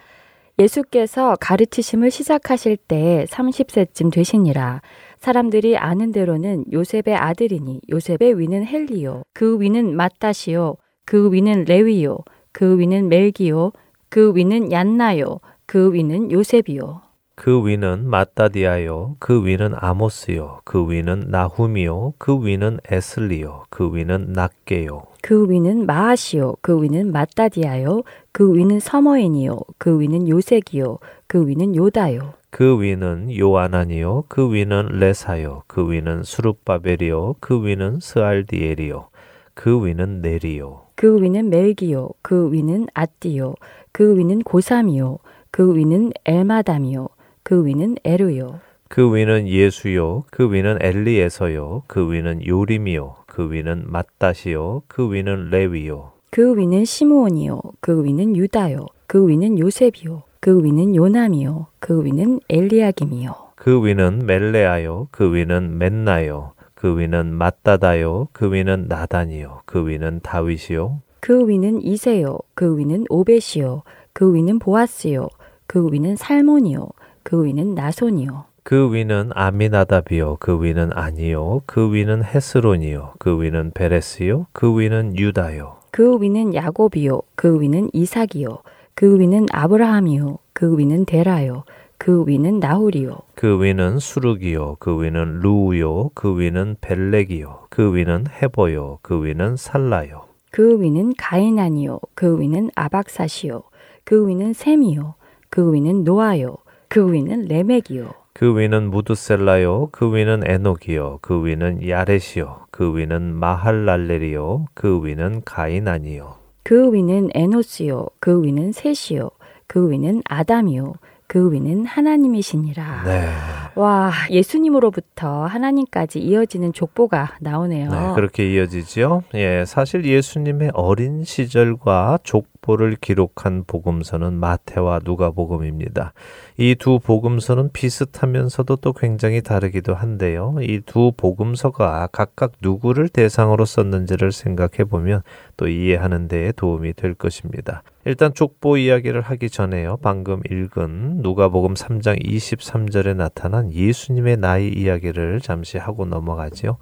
예수께서 0.59 1.37
가르치심을 1.41 2.11
시작하실 2.11 2.77
때 2.77 3.27
30세쯤 3.29 4.13
되시니라. 4.13 4.83
사람들이 5.19 5.77
아는 5.77 6.13
대로는 6.13 6.65
요셉의 6.73 7.17
아들이니 7.17 7.81
요셉의 7.91 8.39
위는 8.39 8.67
헬리요. 8.67 9.23
그 9.33 9.61
위는 9.61 9.97
마따시요. 9.97 10.77
그 11.05 11.33
위는 11.33 11.65
레위요. 11.65 12.19
그 12.53 12.79
위는 12.79 13.09
멜기요. 13.09 13.73
그 14.09 14.35
위는 14.35 14.71
얀나요. 14.73 15.41
그 15.67 15.93
위는 15.93 16.31
요셉이요. 16.31 17.01
그 17.35 17.67
위는 17.67 18.09
마따디아요. 18.09 19.17
그 19.19 19.45
위는 19.45 19.73
아모스요. 19.75 20.61
그 20.65 20.89
위는 20.89 21.25
나훔이요. 21.29 22.15
그 22.19 22.45
위는 22.45 22.79
에슬리요. 22.91 23.65
그 23.71 23.93
위는 23.93 24.33
낫게요. 24.33 25.05
그 25.23 25.49
위는 25.49 25.87
마하시요. 25.87 26.57
그 26.61 26.83
위는 26.83 27.11
마따디아요. 27.11 28.03
그 28.33 28.55
위는 28.55 28.81
서머인이요. 28.81 29.59
그 29.79 29.99
위는 29.99 30.29
요색이요. 30.29 30.99
그 31.27 31.47
위는 31.47 31.75
요다요. 31.75 32.35
그 32.51 32.81
위는 32.81 33.35
요아난이요. 33.35 34.25
그 34.29 34.53
위는 34.53 34.89
레사요. 34.93 35.63
그 35.67 35.91
위는 35.91 36.23
수룹바벨이요. 36.25 37.37
그 37.41 37.65
위는 37.65 38.01
스알디엘이요. 38.01 39.09
그 39.55 39.85
위는 39.85 40.21
네리요. 40.21 40.83
그 41.03 41.21
위는 41.21 41.51
멜기요. 41.51 42.11
그 42.23 42.53
위는 42.53 42.87
아띠요. 42.95 43.57
그 43.91 44.17
위는 44.17 44.43
고삼이요. 44.43 45.19
그 45.51 45.75
위는 45.75 46.13
엘마담이요. 46.25 47.09
그 47.43 47.67
위는 47.67 47.97
에루요. 48.05 48.61
그 48.87 49.13
위는 49.13 49.49
예수요. 49.49 50.23
그 50.31 50.53
위는 50.53 50.79
엘리에서요. 50.81 51.83
그 51.89 52.13
위는 52.13 52.47
요림이요. 52.47 53.17
그 53.27 53.51
위는 53.51 53.83
마따시요. 53.87 54.83
그 54.87 55.13
위는 55.13 55.51
레위요. 55.51 56.13
그 56.31 56.57
위는 56.57 56.85
시므온이요. 56.85 57.61
그 57.81 58.05
위는 58.05 58.37
유다요. 58.37 58.87
그 59.09 59.27
위는 59.27 59.59
요셉이요. 59.59 60.23
그 60.39 60.63
위는 60.63 60.95
요남이요. 60.95 61.67
그 61.81 62.05
위는 62.05 62.39
엘리야김이요. 62.49 63.35
그 63.57 63.85
위는 63.85 64.25
멜레아요. 64.25 65.09
그 65.11 65.35
위는 65.35 65.79
맨나요. 65.79 66.53
그 66.83 66.99
위는 66.99 67.33
마따다요. 67.33 68.27
그 68.33 68.53
위는 68.53 68.87
나단이요. 68.89 69.61
그 69.67 69.87
위는 69.87 70.19
다윗이요. 70.21 71.01
그 71.21 71.47
위는 71.47 71.81
이세요. 71.81 72.41
그 72.57 72.77
위는 72.77 73.05
오벳이요. 73.09 73.85
그 74.13 74.35
위는 74.35 74.59
보아스요. 74.59 75.29
그 75.69 75.89
위는 75.93 76.17
살몬이요. 76.17 76.89
그 77.23 77.45
위는 77.45 77.77
나손이요. 77.77 78.47
그 78.65 78.93
위는 78.93 79.31
아미나답이요. 79.33 80.39
그 80.41 80.61
위는 80.61 80.91
아니요. 80.93 81.63
그 81.67 81.95
위는 81.95 82.25
헤스론이요. 82.25 83.13
그 83.21 83.41
위는 83.41 83.71
베레스요. 83.75 84.47
그 84.53 84.77
위는 84.77 85.17
유다요. 85.17 85.77
그 85.93 86.21
위는 86.21 86.53
야곱이요. 86.53 87.23
그 87.37 87.61
위는 87.61 87.91
이삭이요. 87.93 88.59
그 88.97 89.21
위는 89.21 89.47
아브라함이요. 89.53 90.39
그 90.53 90.77
위는 90.77 91.05
데라요. 91.05 91.63
그 92.03 92.25
위는 92.27 92.59
나홀이요. 92.59 93.17
그 93.37 93.63
위는 93.63 94.01
수룩이요. 94.01 94.79
그 94.81 95.01
위는 95.01 95.39
루우요. 95.39 96.09
그 96.15 96.37
위는 96.37 96.75
벨렉이요. 96.81 97.69
그 97.71 97.95
위는 97.95 98.25
헤보요. 98.27 98.99
그 99.03 99.25
위는 99.25 99.57
살라요. 99.57 100.25
그 100.51 100.83
위는 100.83 101.13
가이난이요. 101.17 102.01
그 102.17 102.41
위는 102.41 102.71
아박사시요. 102.75 103.63
그 104.03 104.27
위는 104.27 104.53
셈이요. 104.53 105.15
그 105.49 105.73
위는 105.73 106.03
노아요. 106.03 106.57
그 106.89 107.13
위는 107.13 107.47
레멕이요. 107.47 108.13
그 108.33 108.59
위는 108.59 108.91
무드셀라요. 108.91 109.91
그 109.93 110.13
위는 110.13 110.43
에녹이요. 110.45 111.21
그 111.23 111.47
위는 111.47 111.89
야렛이요. 111.89 112.67
그 112.73 112.97
위는 112.97 113.33
마할랄렐이요. 113.37 114.67
그 114.75 115.05
위는 115.05 115.43
가이난이요. 115.45 116.35
그 116.65 116.93
위는 116.93 117.29
에노스요. 117.33 118.09
그 118.19 118.43
위는 118.43 118.73
셋이요. 118.73 119.31
그 119.69 119.89
위는 119.89 120.23
아담이요. 120.29 120.95
그 121.33 121.51
위는 121.51 121.87
하나님이시니라. 121.87 123.05
네. 123.07 123.31
와, 123.75 124.13
예수님으로부터 124.31 125.45
하나님까지 125.47 126.21
이어지는 126.21 126.73
족보가 126.73 127.37
나오네요. 127.41 127.91
네, 127.91 128.13
그렇게 128.15 128.53
이어지죠. 128.53 129.23
예, 129.35 129.65
사실 129.67 130.05
예수님의 130.05 130.73
어린 130.75 131.25
시절과 131.25 132.19
족보 132.23 132.53
족보를 132.63 132.97
기록한 133.01 133.65
복음서는 133.67 134.35
마태와 134.35 135.01
누가복음입니다. 135.05 136.15
이 136.59 136.75
두 136.77 136.99
복음서는 136.99 137.71
비슷하면서도 137.73 138.77
또 138.77 138.93
굉장히 138.93 139.43
다르기도 139.43 139.95
한데요. 139.95 140.55
이 140.61 140.81
두 140.87 141.13
복음서가 141.17 142.09
각각 142.13 142.53
누구를 142.63 143.09
대상으로 143.09 143.65
썼는지를 143.65 144.33
생각해 144.33 144.85
보면 144.89 145.23
또 145.57 145.69
이해하는 145.69 146.29
데에 146.29 146.53
도움이 146.53 146.95
될 146.95 147.15
것입니다. 147.15 147.83
일단 148.05 148.35
족보 148.35 148.79
이야기를 148.79 149.21
하기 149.21 149.49
전에요. 149.49 149.99
방금 150.03 150.41
읽은 150.51 151.19
누가복음 151.23 151.75
3장 151.75 152.25
23절에 152.25 153.15
나타난 153.15 153.62
예수님의 153.71 154.39
나이 154.39 154.69
이야기를 154.69 155.41
잠시 155.41 155.77
하고 155.79 156.07
넘어가지요. 156.07 156.79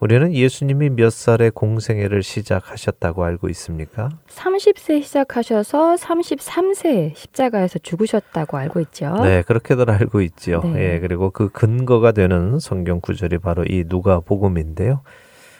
우리는 0.00 0.32
예수님이 0.32 0.90
몇 0.90 1.12
살에 1.12 1.50
공생애를 1.50 2.22
시작하셨다고 2.22 3.24
알고 3.24 3.48
있습니까? 3.48 4.10
30세 4.28 5.02
시작하셔서 5.02 5.96
33세 5.96 7.16
십자가에서 7.16 7.80
죽으셨다고 7.80 8.56
알고 8.58 8.80
있죠. 8.80 9.16
네, 9.24 9.42
그렇게들 9.42 9.90
알고 9.90 10.20
있죠. 10.20 10.60
네. 10.64 10.94
예, 10.94 11.00
그리고 11.00 11.30
그 11.30 11.48
근거가 11.48 12.12
되는 12.12 12.60
성경 12.60 13.00
구절이 13.00 13.38
바로 13.38 13.64
이 13.64 13.84
누가복음인데요. 13.88 15.00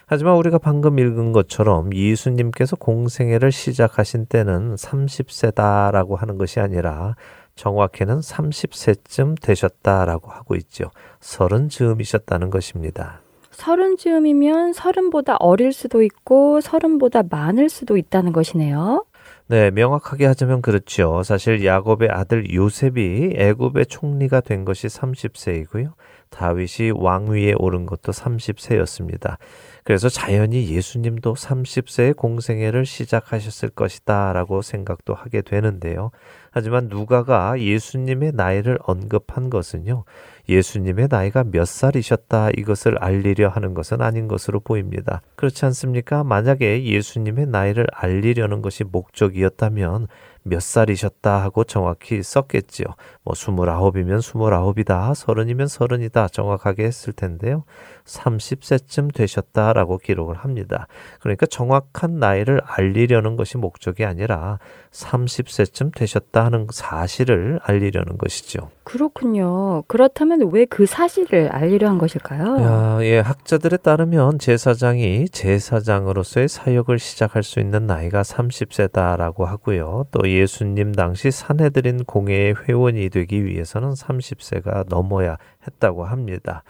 하지만 0.07 0.37
우리가 0.37 0.59
방금 0.59 0.99
읽은 1.01 1.33
것처럼 1.33 1.93
예수님께서 1.93 2.77
공생애를 2.77 3.51
시작하신 3.51 4.27
때는 4.27 4.77
30세다라고 4.77 6.17
하는 6.17 6.39
것이 6.39 6.61
아니라 6.61 7.15
정확히는 7.59 8.21
30세쯤 8.21 9.43
되셨다라고 9.43 10.31
하고 10.31 10.55
있죠. 10.55 10.91
서른 11.21 11.69
즈음이셨다는 11.69 12.51
것입니다. 12.51 13.21
서른 13.51 13.97
즈음이면 13.97 14.73
서른보다 14.73 15.37
어릴 15.41 15.73
수도 15.73 16.03
있고 16.03 16.61
서른보다 16.61 17.25
많을 17.29 17.69
수도 17.69 17.97
있다는 17.97 18.33
것이네요. 18.33 19.05
네, 19.49 19.71
명확하게 19.73 20.27
하자면 20.27 20.63
그렇죠. 20.63 21.23
사실 21.25 21.65
야곱의 21.65 22.11
아들 22.11 22.55
요셉이 22.55 23.33
애굽의 23.35 23.87
총리가 23.87 24.41
된 24.41 24.65
것이 24.65 24.87
30세이고요. 24.87 25.95
다윗이 26.31 26.93
왕위에 26.95 27.55
오른 27.59 27.87
것도 27.87 28.13
30세였습니다. 28.13 29.39
그래서 29.83 30.09
자연히 30.09 30.69
예수님도 30.69 31.35
30세의 31.35 32.15
공생애를 32.15 32.85
시작하셨을 32.85 33.71
것이다 33.71 34.35
라고 34.35 34.61
생각도 34.63 35.15
하게 35.15 35.41
되는데요. 35.41 36.11
하지만 36.51 36.89
누가가 36.89 37.59
예수님의 37.61 38.33
나이를 38.35 38.79
언급한 38.83 39.51
것은요. 39.51 40.05
예수님의 40.49 41.09
나이가 41.11 41.45
몇 41.45 41.67
살이셨다 41.67 42.51
이것을 42.57 42.97
알리려 42.99 43.49
하는 43.49 43.75
것은 43.75 44.01
아닌 44.01 44.29
것으로 44.29 44.61
보입니다. 44.61 45.21
그렇지 45.37 45.65
않습니까? 45.67 46.25
만약에 46.25 46.85
예수님의 46.85 47.47
나이를 47.47 47.87
알리려는 47.93 48.63
것이 48.63 48.85
목적이었다면 48.85 50.09
몇 50.49 50.63
살이셨다 50.63 51.43
하고 51.43 51.65
정확히 51.65 52.23
썼겠지요. 52.23 52.87
뭐 53.25 53.35
스물아홉이면 53.35 54.21
스물아홉이다, 54.21 55.15
서른이면 55.15 55.67
서른이다 55.67 56.29
정확하게 56.29 56.85
했을 56.85 57.13
텐데요. 57.13 57.65
30세쯤 58.05 59.13
되셨다라고 59.15 59.99
기록을 59.99 60.37
합니다. 60.37 60.87
그러니까 61.21 61.45
정확한 61.47 62.19
나이를 62.19 62.61
알리려는 62.65 63.37
것이 63.37 63.59
목적이 63.59 64.05
아니라 64.05 64.59
30세쯤 64.93 65.95
되셨다 65.95 66.45
하는 66.47 66.67
사실을 66.71 67.61
알리려는 67.63 68.17
것이죠. 68.17 68.71
그렇군요. 68.85 69.83
그렇다면 69.89 70.51
왜 70.53 70.69
그 70.69 70.87
사실을 70.87 71.49
알리려 71.49 71.89
한 71.89 71.99
것일까요? 71.99 72.57
야, 72.61 72.99
예, 73.03 73.19
학자들에 73.19 73.79
따르면 73.79 74.39
제사장이 74.39 75.29
제사장으로서의 75.31 76.49
사역을 76.49 76.99
시작할 76.99 77.43
수 77.43 77.59
있는 77.59 77.87
나이가 77.87 78.23
30세다라고 78.23 79.45
하고요. 79.45 80.07
또 80.13 80.29
예수님 80.39 80.93
당시 80.93 81.31
산해드린 81.31 82.05
공회의 82.05 82.55
회원이 82.55 83.09
되기 83.11 83.45
위해서는 83.45 83.91
30세가 83.93 84.89
넘어야 84.89 85.37
했다고 85.67 86.05
합니다. 86.05 86.63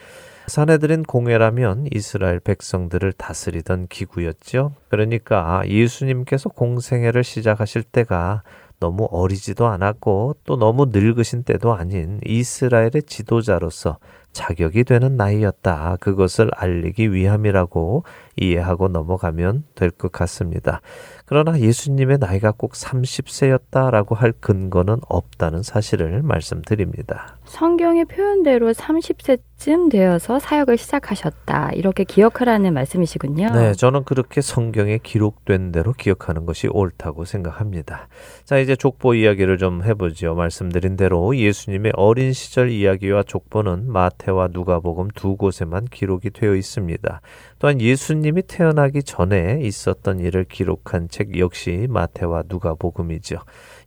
사내들인 0.47 1.03
공회라면 1.03 1.89
이스라엘 1.93 2.41
백성들을 2.41 3.13
다스리던 3.13 3.89
기구였죠. 3.89 4.73
그러니까 4.89 5.63
예수님께서 5.67 6.49
공생애를 6.49 7.23
시작하실 7.23 7.83
때가 7.83 8.43
너무 8.81 9.09
어리지도 9.11 9.67
않았고 9.67 10.37
또 10.45 10.57
너무 10.57 10.87
늙으신 10.87 11.43
때도 11.43 11.75
아닌 11.75 12.21
이스라엘의 12.25 13.03
지도자로서 13.07 13.99
자격이 14.33 14.85
되는 14.85 15.17
나이였다. 15.17 15.97
그것을 16.01 16.51
알리기 16.55 17.13
위함이라고 17.13 18.05
이해하고 18.37 18.89
넘어가면 18.89 19.65
될 19.75 19.91
것 19.91 20.13
같습니다. 20.13 20.81
그러나 21.29 21.61
예수님의 21.61 22.17
나이가 22.19 22.53
꼭 22.53 22.73
30세였다라고 22.73 24.15
할 24.15 24.33
근거는 24.33 24.97
없다는 25.09 25.63
사실을 25.63 26.23
말씀드립니다. 26.23 27.37
성경의 27.49 28.05
표현대로 28.05 28.73
30세쯤 28.73 29.91
되어서 29.91 30.39
사역을 30.39 30.77
시작하셨다. 30.77 31.73
이렇게 31.73 32.05
기억하라는 32.05 32.75
말씀이시군요. 32.75 33.51
네, 33.55 33.73
저는 33.73 34.05
그렇게 34.05 34.41
성경에 34.41 34.99
기록된 35.03 35.73
대로 35.73 35.93
기억하는 35.93 36.45
것이 36.45 36.69
옳다고 36.69 37.25
생각합니다. 37.25 38.09
자, 38.45 38.59
이제 38.59 38.77
족보 38.77 39.15
이야기를 39.15 39.57
좀 39.59 39.83
해보죠. 39.83 40.35
말씀드린 40.35 40.97
대로 40.97 41.35
예수님의 41.35 41.93
어린 41.97 42.33
시절 42.33 42.71
이야기와 42.71 43.23
족보는 43.23 43.91
마태와 43.91 44.49
누가복음 44.53 45.09
두 45.15 45.37
곳에만 45.37 45.87
기록이 45.87 46.31
되어 46.31 46.55
있습니다. 46.55 47.21
또한 47.59 47.81
예수님이 47.81 48.43
태어나기 48.43 49.03
전에 49.03 49.61
있었던 49.63 50.21
일을 50.21 50.45
기록한 50.45 51.09
책 51.09 51.39
역시 51.39 51.87
마태와 51.89 52.45
누가복음이죠. 52.49 53.39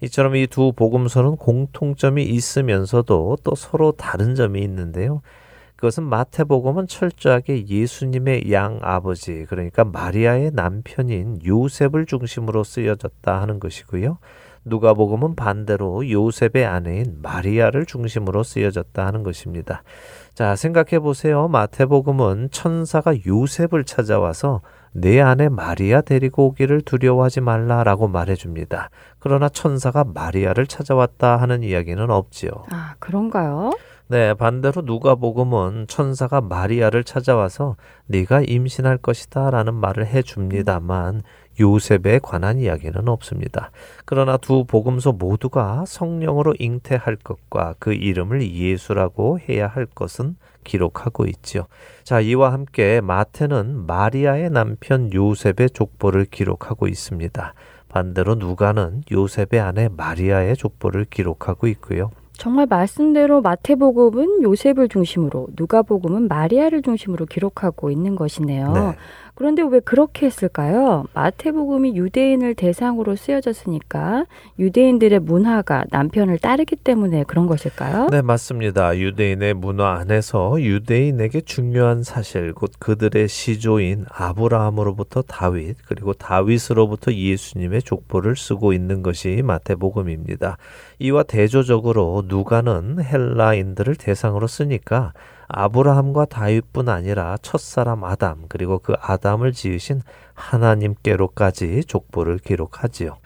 이처럼 0.02 0.36
이 0.36 0.48
두 0.48 0.74
복음서는 0.74 1.38
공통점이 1.38 2.24
있으면서도 2.24 3.38
또 3.44 3.56
서로 3.56 3.92
다른 3.92 4.36
점이 4.36 4.62
있는데요. 4.62 5.22
그것은 5.76 6.04
마태복음은 6.04 6.88
철저하게 6.88 7.68
예수님의 7.68 8.52
양 8.52 8.80
아버지, 8.84 9.46
그러니까 9.50 9.84
마리아의 9.84 10.52
남편인 10.54 11.40
요셉을 11.44 12.06
중심으로 12.06 12.64
쓰여졌다 12.64 13.42
하는 13.42 13.60
것이고요. 13.60 14.20
누가복음은 14.66 15.36
반대로 15.36 16.08
요셉의 16.08 16.66
아내인 16.66 17.18
마리아를 17.24 17.88
중심으로 17.88 18.44
쓰여졌다 18.44 19.04
하는 19.04 19.24
것입니다. 19.24 19.82
자, 20.34 20.56
생각해 20.56 21.00
보세요. 21.00 21.48
마태복음은 21.50 22.50
천사가 22.52 23.14
요셉을 23.26 23.84
찾아와서 23.84 24.62
내 24.94 25.20
아내 25.22 25.50
마리아 25.50 26.02
데리고 26.02 26.48
오기를 26.48 26.82
두려워하지 26.82 27.42
말라라고 27.42 28.08
말해 28.08 28.36
줍니다. 28.36 28.90
그러나 29.20 29.50
천사가 29.50 30.06
마리아를 30.06 30.68
찾아왔다 30.68 31.38
하는 31.38 31.64
이야기는 31.64 32.10
없지요. 32.10 32.52
아, 32.72 32.96
그런가요? 33.00 33.72
네, 34.08 34.34
반대로 34.34 34.82
누가복음은 34.82 35.86
천사가 35.88 36.42
마리아를 36.42 37.06
찾아와서 37.06 37.78
네가 38.08 38.42
임신할 38.42 38.98
것이다라는 38.98 39.74
말을 39.74 40.06
해 40.06 40.22
줍니다만 40.22 41.22
요셉에 41.60 42.20
관한 42.22 42.60
이야기는 42.60 43.08
없습니다. 43.08 43.72
그러나 44.06 44.38
두 44.38 44.66
복음서 44.66 45.12
모두가 45.12 45.84
성령으로 45.86 46.54
잉태할 46.58 47.18
것과 47.18 47.76
그 47.80 47.94
이름을 47.94 48.52
예수라고 48.52 49.40
해야 49.40 49.68
할 49.68 49.86
것은 49.86 50.36
기록하고 50.64 51.26
있지요. 51.26 51.66
자, 52.04 52.20
이와 52.20 52.54
함께 52.54 53.02
마태는 53.02 53.86
마리아의 53.86 54.50
남편 54.52 55.12
요셉의 55.14 55.72
족보를 55.74 56.26
기록하고 56.26 56.88
있습니다. 56.88 57.54
반대로 57.90 58.36
누가는 58.36 59.04
요셉의 59.12 59.60
아내 59.60 59.90
마리아의 59.90 60.56
족보를 60.56 61.06
기록하고 61.10 61.68
있고요. 61.68 62.12
정말 62.34 62.66
말씀대로 62.66 63.42
마태복음은 63.42 64.42
요셉을 64.42 64.90
중심으로, 64.90 65.50
누가복음은 65.56 66.28
마리아를 66.28 66.82
중심으로 66.82 67.28
기록하고 67.28 67.92
있는 67.92 68.16
것이네요. 68.16 68.74
네. 68.74 68.96
그런데 69.42 69.64
왜 69.64 69.80
그렇게 69.80 70.28
했을까요? 70.28 71.06
마태복음이 71.16 71.96
유대인을 71.96 72.54
대상으로 72.54 73.16
쓰여졌으니까 73.16 74.26
유대인들의 74.60 75.18
문화가 75.22 75.84
남편을 75.90 76.38
따르기 76.38 76.76
때문에 76.76 77.24
그런 77.24 77.48
것일까요? 77.48 78.10
네, 78.12 78.22
맞습니다. 78.22 78.96
유대인의 78.96 79.56
문화 79.56 79.94
안에서 79.94 80.62
유대인에게 80.62 81.42
중요한 81.42 82.04
사실, 82.04 82.54
곧 82.54 82.74
그들의 82.78 83.28
시조인 83.28 84.06
아브라함으로부터 84.12 85.24
다윗, 85.24 85.76
그리고 85.88 86.14
다윗으로부터 86.14 87.12
예수님의 87.12 87.82
족보를 87.82 88.36
쓰고 88.36 88.74
있는 88.74 89.02
것이 89.02 89.42
마태복음입니다. 89.44 90.58
이와 91.00 91.24
대조적으로 91.24 92.26
누가는 92.28 93.04
헬라인들을 93.04 93.96
대상으로 93.96 94.46
쓰니까 94.46 95.14
아브라함과 95.54 96.26
다윗뿐 96.26 96.90
아니라 96.90 97.38
첫사람 97.42 98.04
아담 98.04 98.46
그리고 98.48 98.80
그 98.80 98.94
아담을 99.00 99.52
지으신 99.54 100.02
하나님께로까지 100.34 101.84
족보를 101.86 102.38
기록하지요. 102.40 103.18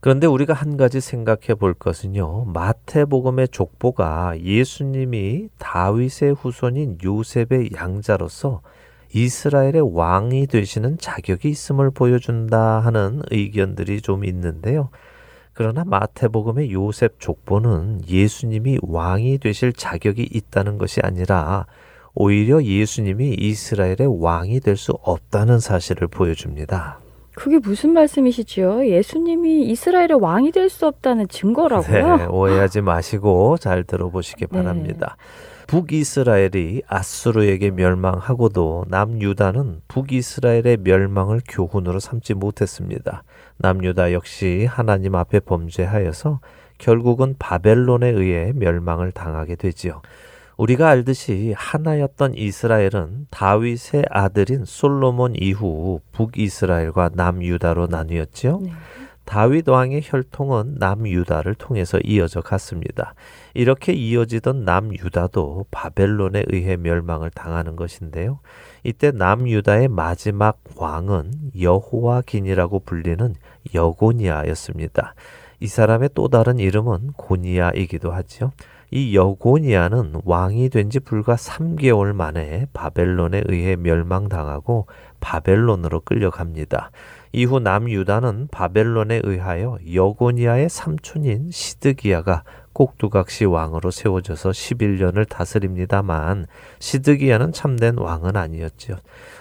그런데 0.00 0.26
우리가 0.26 0.54
한 0.54 0.76
가지 0.76 1.00
생각해 1.00 1.54
볼 1.58 1.74
것은요. 1.74 2.44
마태복음의 2.46 3.48
족보가 3.48 4.40
예수님이 4.40 5.48
다윗의 5.58 6.34
후손인 6.34 6.98
요셉의 7.02 7.70
양자로서 7.74 8.60
이스라엘의 9.12 9.94
왕이 9.96 10.46
되시는 10.46 10.98
자격이 10.98 11.48
있음을 11.48 11.90
보여준다 11.90 12.80
하는 12.80 13.22
의견들이 13.30 14.00
좀 14.02 14.24
있는데요. 14.24 14.90
그러나 15.58 15.82
마태복음의 15.84 16.70
요셉 16.70 17.18
족보는 17.18 18.02
예수님이 18.08 18.78
왕이 18.80 19.38
되실 19.38 19.72
자격이 19.72 20.28
있다는 20.32 20.78
것이 20.78 21.00
아니라 21.02 21.66
오히려 22.14 22.62
예수님이 22.62 23.34
이스라엘의 23.36 24.20
왕이 24.20 24.60
될 24.60 24.76
수 24.76 24.92
없다는 25.02 25.58
사실을 25.58 26.06
보여줍니다. 26.06 27.00
그게 27.34 27.58
무슨 27.58 27.92
말씀이시지요? 27.92 28.86
예수님이 28.86 29.68
이스라엘의 29.70 30.20
왕이 30.20 30.52
될 30.52 30.70
수 30.70 30.86
없다는 30.86 31.26
증거라고요? 31.26 32.16
네, 32.18 32.24
오해하지 32.26 32.80
마시고 32.82 33.56
잘 33.58 33.82
들어보시기 33.82 34.46
네. 34.46 34.46
바랍니다. 34.46 35.16
북이스라엘이 35.68 36.80
아수르에게 36.88 37.70
멸망하고도 37.70 38.86
남유다는 38.88 39.82
북이스라엘의 39.88 40.78
멸망을 40.78 41.42
교훈으로 41.46 42.00
삼지 42.00 42.32
못했습니다. 42.32 43.22
남유다 43.58 44.14
역시 44.14 44.66
하나님 44.68 45.14
앞에 45.14 45.40
범죄하여서 45.40 46.40
결국은 46.78 47.34
바벨론에 47.38 48.08
의해 48.08 48.52
멸망을 48.54 49.12
당하게 49.12 49.56
되지요. 49.56 50.00
우리가 50.56 50.88
알듯이 50.88 51.52
하나였던 51.54 52.34
이스라엘은 52.34 53.26
다윗의 53.28 54.06
아들인 54.08 54.64
솔로몬 54.64 55.34
이후 55.36 56.00
북이스라엘과 56.12 57.10
남유다로 57.12 57.88
나뉘었지요. 57.88 58.60
네. 58.62 58.72
다윗 59.28 59.68
왕의 59.68 60.00
혈통은 60.04 60.76
남유다를 60.78 61.54
통해서 61.54 61.98
이어져 62.02 62.40
갔습니다. 62.40 63.12
이렇게 63.52 63.92
이어지던 63.92 64.64
남유다도 64.64 65.66
바벨론에 65.70 66.44
의해 66.46 66.78
멸망을 66.78 67.28
당하는 67.28 67.76
것인데요. 67.76 68.40
이때 68.84 69.10
남유다의 69.10 69.88
마지막 69.88 70.58
왕은 70.76 71.50
여호와긴이라고 71.60 72.80
불리는 72.80 73.34
여고니아였습니다. 73.74 75.14
이 75.60 75.66
사람의 75.66 76.08
또 76.14 76.28
다른 76.28 76.58
이름은 76.58 77.12
고니아이기도 77.18 78.10
하지요. 78.10 78.52
이 78.90 79.14
여고니아는 79.14 80.22
왕이 80.24 80.70
된 80.70 80.88
지 80.88 81.00
불과 81.00 81.34
3개월 81.34 82.14
만에 82.14 82.64
바벨론에 82.72 83.42
의해 83.44 83.76
멸망당하고 83.76 84.86
바벨론으로 85.20 86.00
끌려갑니다. 86.00 86.90
이후 87.32 87.60
남유다는 87.60 88.48
바벨론에 88.50 89.20
의하여 89.24 89.78
여고니아의 89.92 90.68
삼촌인 90.68 91.50
시드기야가 91.50 92.44
꼭두각시 92.78 93.44
왕으로 93.44 93.90
세워져서 93.90 94.50
11년을 94.50 95.28
다스립니다만 95.28 96.46
시드기야는 96.78 97.52
참된 97.52 97.98
왕은 97.98 98.36
아니었지요. 98.36 98.96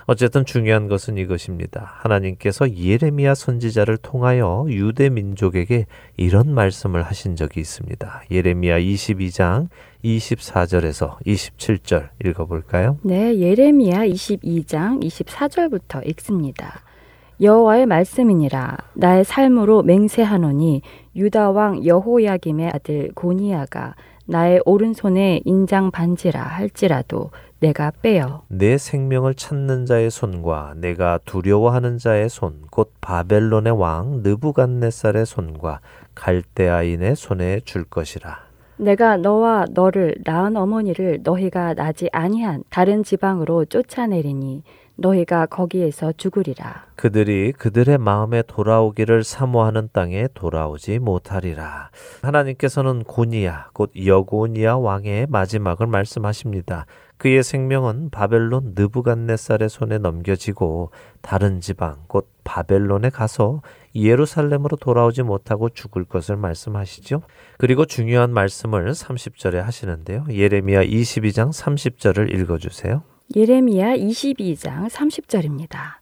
어쨌든 0.07 0.43
중요한 0.43 0.87
것은 0.87 1.17
이것입니다. 1.19 1.93
하나님께서 1.99 2.73
예레미야 2.75 3.35
선지자를 3.35 3.97
통하여 3.97 4.65
유대 4.69 5.09
민족에게 5.09 5.85
이런 6.15 6.51
말씀을 6.51 7.03
하신 7.03 7.35
적이 7.35 7.59
있습니다. 7.59 8.23
예레미야 8.31 8.79
22장 8.79 9.67
24절에서 10.03 11.19
27절 11.23 12.09
읽어 12.25 12.45
볼까요? 12.45 12.97
네, 13.03 13.37
예레미야 13.37 14.07
22장 14.07 15.03
24절부터 15.03 16.07
읽습니다. 16.09 16.86
여호와의 17.39 17.85
말씀이니라 17.85 18.77
나의 18.93 19.23
삶으로 19.23 19.83
맹세하노니 19.83 20.81
유다 21.15 21.51
왕 21.51 21.85
여호야김의 21.85 22.69
아들 22.73 23.11
고니야가 23.13 23.95
나의 24.25 24.61
오른손에 24.65 25.41
인장 25.45 25.91
반지라 25.91 26.41
할지라도 26.41 27.29
내가 27.59 27.91
빼어 28.01 28.43
내 28.49 28.77
생명을 28.77 29.35
찾는 29.35 29.85
자의 29.85 30.09
손과 30.09 30.73
내가 30.77 31.19
두려워하는 31.25 31.97
자의 31.97 32.29
손, 32.29 32.61
곧 32.69 32.91
바벨론의 33.01 33.73
왕 33.73 34.21
느부갓네살의 34.23 35.25
손과 35.25 35.79
갈대아인의 36.13 37.15
손에 37.15 37.61
줄 37.61 37.83
것이라. 37.83 38.47
내가 38.77 39.17
너와 39.17 39.65
너를 39.71 40.15
낳은 40.23 40.55
어머니를 40.55 41.21
너희가 41.23 41.73
나지 41.73 42.09
아니한 42.11 42.63
다른 42.69 43.03
지방으로 43.03 43.65
쫓아내리니 43.65 44.61
너희가 44.97 45.45
거기에서 45.45 46.11
죽으리라. 46.11 46.85
그들이 46.95 47.53
그들의 47.53 47.97
마음에 47.99 48.41
돌아오기를 48.41 49.23
사모하는 49.23 49.89
땅에 49.93 50.27
돌아오지 50.33 50.99
못하리라. 50.99 51.91
하나님께서는 52.21 53.03
고니야, 53.03 53.69
곧 53.73 53.91
여고니야 53.95 54.75
왕의 54.75 55.27
마지막을 55.29 55.87
말씀하십니다. 55.87 56.85
그의 57.17 57.41
생명은 57.41 58.09
바벨론 58.11 58.73
느부갓네살의 58.75 59.69
손에 59.69 59.97
넘겨지고 59.97 60.91
다른 61.21 61.61
지방, 61.61 61.97
곧 62.07 62.29
바벨론에 62.43 63.09
가서 63.09 63.61
예루살렘으로 63.95 64.77
돌아오지 64.77 65.23
못하고 65.23 65.69
죽을 65.69 66.05
것을 66.05 66.35
말씀하시죠. 66.35 67.23
그리고 67.57 67.85
중요한 67.85 68.31
말씀을 68.31 68.91
30절에 68.91 69.55
하시는데요. 69.55 70.25
예레미야 70.29 70.83
22장 70.83 71.51
30절을 71.51 72.31
읽어주세요. 72.33 73.01
예레미야 73.35 73.97
22장 73.97 74.89
30절입니다. 74.89 75.97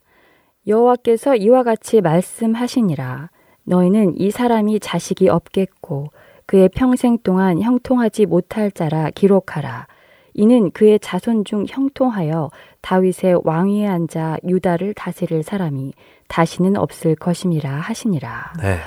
여호와께서 0.67 1.35
이와 1.35 1.63
같이 1.63 2.01
말씀하시니라 2.01 3.29
너희는 3.63 4.19
이 4.19 4.31
사람이 4.31 4.79
자식이 4.79 5.29
없겠고 5.29 6.11
그의 6.45 6.69
평생 6.69 7.17
동안 7.19 7.61
형통하지 7.61 8.27
못할 8.27 8.71
자라 8.71 9.09
기록하라 9.09 9.87
이는 10.33 10.69
그의 10.71 10.99
자손 10.99 11.45
중 11.45 11.65
형통하여 11.67 12.51
다윗의 12.81 13.41
왕위에 13.43 13.87
앉아 13.87 14.37
유다를 14.43 14.93
다스릴 14.93 15.43
사람이 15.43 15.93
다시는 16.27 16.75
없을 16.75 17.15
것임이라 17.15 17.71
하시니라. 17.71 18.53
네. 18.61 18.77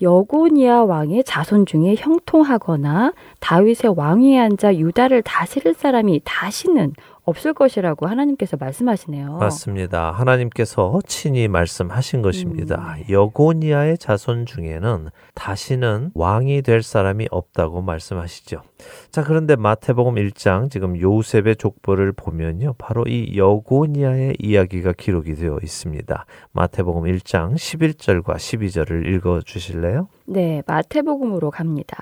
여고니아 0.00 0.84
왕의 0.84 1.24
자손 1.24 1.66
중에 1.66 1.96
형통하거나 1.96 3.14
다윗의 3.40 3.94
왕위에 3.96 4.38
앉아 4.38 4.76
유다를 4.76 5.22
다스릴 5.22 5.74
사람이 5.74 6.20
다시는 6.24 6.92
없을 7.26 7.52
것이라고 7.54 8.06
하나님께서 8.06 8.56
말씀하시네요. 8.56 9.38
맞습니다. 9.38 10.12
하나님께서 10.12 11.00
친히 11.06 11.48
말씀하신 11.48 12.22
것입니다. 12.22 12.96
여고니아의 13.10 13.98
자손 13.98 14.46
중에는 14.46 15.08
다시는 15.34 16.12
왕이 16.14 16.62
될 16.62 16.82
사람이 16.82 17.26
없다고 17.32 17.82
말씀하시죠. 17.82 18.62
자, 19.10 19.24
그런데 19.24 19.56
마태복음 19.56 20.14
1장 20.14 20.70
지금 20.70 20.98
요셉의 21.00 21.56
족보를 21.56 22.12
보면요. 22.12 22.74
바로 22.78 23.02
이 23.08 23.36
여고니아의 23.36 24.36
이야기가 24.38 24.92
기록이 24.92 25.34
되어 25.34 25.58
있습니다. 25.60 26.26
마태복음 26.52 27.02
1장 27.02 27.54
11절과 27.54 28.36
12절을 28.36 29.04
읽어 29.04 29.40
주실래요? 29.40 30.08
네, 30.26 30.62
마태복음으로 30.64 31.50
갑니다. 31.50 31.96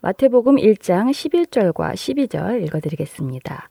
마태복음 0.00 0.56
1장 0.56 1.10
11절과 1.10 1.92
12절 1.92 2.64
읽어 2.64 2.80
드리겠습니다. 2.80 3.68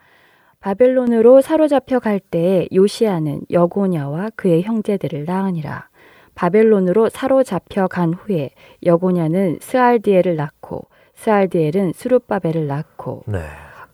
바벨론으로 0.67 1.39
사로잡혀 1.39 1.99
갈때 1.99 2.67
요시아는 2.73 3.43
여고냐와 3.51 4.31
그의 4.35 4.63
형제들을 4.63 5.23
낳으니라. 5.23 5.87
바벨론으로 6.35 7.07
사로잡혀 7.07 7.87
간 7.87 8.13
후에 8.13 8.49
여고냐는 8.83 9.59
스알디엘을 9.61 10.35
낳고 10.35 10.87
스알디엘은 11.15 11.93
수룹바벨을 11.93 12.67
낳고 12.67 13.23
네. 13.27 13.39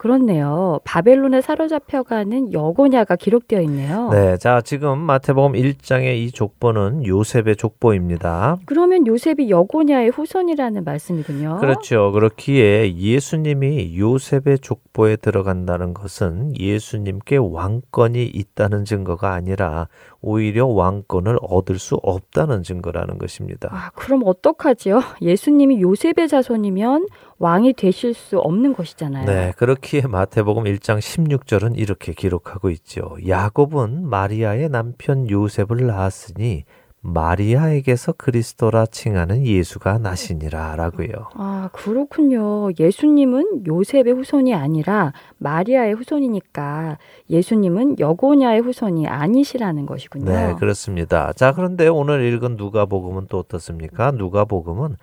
그렇네요. 0.04 0.82
바벨론에 0.84 1.39
사로잡혀가는 1.39 2.51
여고냐가 2.51 3.16
기록되어 3.16 3.62
있네요. 3.62 4.10
네. 4.12 4.36
자, 4.36 4.60
지금 4.60 4.99
마태복음 4.99 5.54
1장의 5.54 6.18
이 6.18 6.32
족보는 6.34 7.06
요셉의 7.06 7.56
족보입니다. 7.56 8.58
그러면 8.66 9.08
요셉이 9.08 9.49
여고냐의 9.49 10.10
후손이라는 10.10 10.84
말씀이군요. 10.84 11.60
그렇죠. 11.62 12.12
그렇기에 12.12 12.97
예수님이 12.97 13.97
요셉의 13.97 14.60
족보에 14.60 15.16
들어간다는 15.16 15.93
것은 15.93 16.51
예수님께 16.60 17.38
왕권이 17.38 18.26
있다는 18.26 18.84
증거가 18.84 19.32
아니라 19.32 19.88
오히려 20.20 20.68
왕권을 20.68 21.38
얻을 21.41 21.80
수 21.80 21.95
없다는 21.95 22.64
증거라는 22.64 23.20
것입니다. 23.20 23.70
아, 23.72 23.89
그럼 23.95 24.24
어떡하지요? 24.26 25.01
예수님이 25.22 25.82
요셉의 25.82 26.28
자손이면 26.28 27.08
왕이 27.44 27.74
되실 27.74 28.14
수 28.14 28.39
없는 28.39 28.74
것이잖아요. 28.74 29.26
네, 29.26 29.52
그렇기에 29.58 30.04
마태복음 30.04 30.64
1장 30.64 31.00
16절은 31.00 31.78
이렇게 31.78 32.14
기록하고 32.14 32.70
있죠. 32.70 33.18
야곱은 33.28 34.08
마리아의 34.08 34.70
남편 34.70 35.30
요셉을 35.30 35.86
낳았으니 35.86 36.64
마리아에게서 37.02 38.14
그리스도라 38.14 38.86
칭하는 38.86 39.46
예수가 39.46 39.98
나시니라라고요. 39.98 41.10
아, 41.34 41.70
그렇군요. 41.74 42.70
예수님은 42.80 43.68
요셉의 43.68 44.14
후손이 44.14 44.54
아니라 44.54 45.12
마리아의 45.39 45.96
후손이니까 45.96 46.98
예수님은 47.30 48.00
여고냐의 48.00 48.62
후손이 48.62 49.06
아니시라는 49.06 49.86
것이군요. 49.86 50.32
네, 50.32 50.56
그렇습니다. 50.58 51.34
자, 51.34 51.52
그런데 51.52 51.89
오늘 51.89 52.24
읽은 52.24 52.56
누가복음은 52.56 53.28
또 53.30 53.39
어떻습니까? 53.39 54.12
누가복음은 54.12 54.96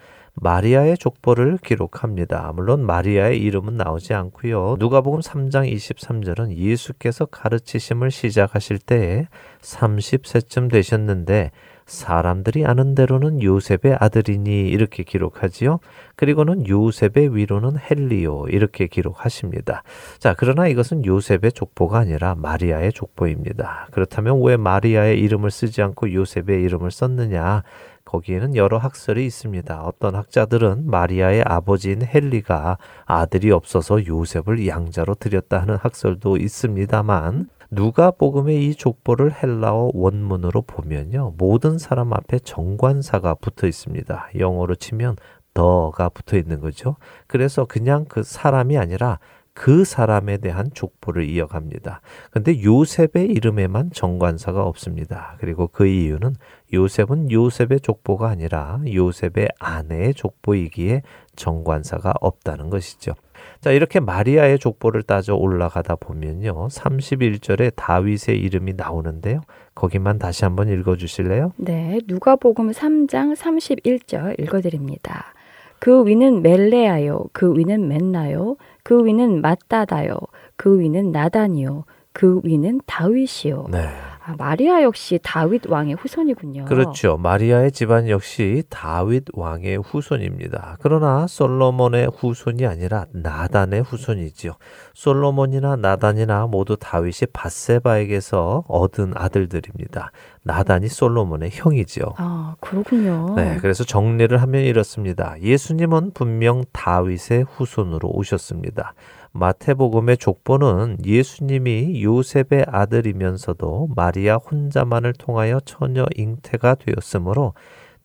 마리아의 0.43 0.97
족보를 0.97 1.59
기록합니다. 1.63 2.53
물론 2.55 2.87
마리아의 2.87 3.39
이름은 3.41 3.77
나오지 3.77 4.15
않고요. 4.15 4.77
누가복음 4.79 5.21
3장 5.21 5.71
23절은 5.71 6.57
예수께서 6.57 7.27
가르치심을 7.27 8.11
시작하실 8.11 8.79
때에 8.79 9.29
30세쯤 9.61 10.71
되셨는데 10.71 11.51
사람들이 11.85 12.65
아는 12.65 12.95
대로는 12.95 13.43
요셉의 13.43 13.97
아들이니 13.99 14.69
이렇게 14.69 15.03
기록하지요. 15.03 15.81
그리고는 16.15 16.69
요셉의 16.69 17.35
위로는 17.35 17.79
헬리오 17.79 18.47
이렇게 18.49 18.87
기록하십니다. 18.87 19.83
자, 20.19 20.35
그러나 20.39 20.69
이것은 20.69 21.05
요셉의 21.05 21.51
족보가 21.53 21.99
아니라 21.99 22.37
마리아의 22.37 22.93
족보입니다. 22.93 23.89
그렇다면 23.91 24.41
왜 24.43 24.57
마리아의 24.57 25.19
이름을 25.19 25.51
쓰지 25.51 25.83
않고 25.83 26.13
요셉의 26.15 26.63
이름을 26.63 26.93
썼느냐? 26.93 27.65
거기에는 28.11 28.57
여러 28.57 28.79
학설이 28.79 29.25
있습니다. 29.25 29.83
어떤 29.83 30.17
학자들은 30.17 30.91
마리아의 30.91 31.45
아버지인 31.47 32.03
헬리가 32.03 32.79
아들이 33.05 33.53
없어서 33.53 34.05
요셉을 34.05 34.67
양자로 34.67 35.15
하는 35.51 35.77
학설도 35.77 36.37
있습니다만 36.37 37.49
누가 37.71 38.11
복음의 38.11 38.67
이 38.67 38.75
족보를 38.75 39.33
헬라어 39.41 39.93
원문으로 39.95 40.63
보면요. 40.63 41.35
모든 41.39 41.79
사람 41.79 42.13
앞에 42.13 42.41
정관사가 42.41 43.35
붙어 43.35 43.69
있습니다. 43.69 44.31
영어로 44.39 44.75
치면 44.75 45.17
더가 45.55 46.09
붙어 46.09 46.37
있는 46.37 46.61
거죠. 46.61 46.97
그래서 47.29 47.65
그냥 47.65 48.07
그 48.09 48.25
사람이 48.25 48.77
아니라 48.77 49.21
그 49.53 49.85
사람에 49.85 50.39
대한 50.39 50.71
족보를 50.73 51.29
이어갑니다. 51.29 52.01
근데 52.31 52.63
요셉의 52.63 53.27
이름에만 53.29 53.91
정관사가 53.93 54.65
없습니다. 54.65 55.37
그리고 55.39 55.69
그 55.69 55.87
이유는 55.87 56.35
요셉은 56.73 57.31
요셉의 57.31 57.81
족보가 57.81 58.29
아니라 58.29 58.81
요셉의 58.87 59.49
아내의 59.59 60.15
족보이기에 60.15 61.03
정관사가 61.37 62.15
없다는 62.21 62.71
것이죠. 62.71 63.15
자, 63.61 63.73
이렇게 63.73 64.01
마리아의 64.01 64.59
족보를 64.59 65.03
따져 65.03 65.35
올라가다 65.35 65.97
보면요. 65.97 66.69
31절에 66.69 67.73
다윗의 67.77 68.39
이름이 68.39 68.75
나오는데요. 68.75 69.41
거기만 69.75 70.19
다시 70.19 70.45
한번 70.45 70.69
읽어 70.69 70.97
주실래요? 70.97 71.53
네, 71.57 71.99
누가복음 72.07 72.71
3장 72.71 73.35
31절 73.35 74.41
읽어 74.41 74.61
드립니다. 74.61 75.35
그 75.79 76.07
위는 76.07 76.43
멜레아요, 76.43 77.25
그 77.33 77.57
위는 77.57 77.89
맨나요, 77.89 78.57
그 78.91 79.05
위는 79.05 79.41
맞다다요, 79.41 80.17
그 80.57 80.81
위는 80.81 81.13
나단이요, 81.13 81.85
그 82.13 82.41
위는 82.43 82.81
다윗이요. 82.87 83.67
네. 83.71 83.89
아, 84.31 84.35
마리아 84.39 84.83
역시 84.83 85.19
다윗 85.23 85.67
왕의 85.67 85.95
후손이군요. 85.95 86.65
그렇죠. 86.67 87.17
마리아의 87.17 87.73
집안 87.73 88.09
역시 88.09 88.63
다윗 88.69 89.25
왕의 89.33 89.79
후손입니다. 89.79 90.77
그러나 90.81 91.27
솔로몬의 91.27 92.11
후손이 92.17 92.67
아니라 92.67 93.07
나단의 93.13 93.83
후손이지요. 93.83 94.53
솔로몬이나 94.95 95.77
나단이나 95.77 96.47
모두 96.47 96.77
다윗이 96.79 97.29
바세바에게서 97.33 98.65
얻은 98.69 99.13
아들들입니다. 99.17 100.13
나단이 100.43 100.89
솔로몬의 100.89 101.51
형이지요. 101.53 102.05
아, 102.17 102.55
그렇군요. 102.61 103.35
네, 103.35 103.59
그래서 103.61 103.85
정리를 103.85 104.41
하면 104.41 104.63
이렇습니다. 104.63 105.35
예수님은 105.41 106.13
분명 106.13 106.65
다윗의 106.73 107.45
후손으로 107.51 108.09
오셨습니다. 108.09 108.95
마태복음의 109.33 110.19
족보는 110.19 110.99
예수님이 111.05 112.03
요셉의 112.03 112.67
아들이면서도 112.67 113.91
마리아 113.95 114.37
혼자만을 114.37 115.13
통하여 115.15 115.61
처녀 115.65 116.07
잉태가 116.17 116.77
되었으므로 116.77 117.55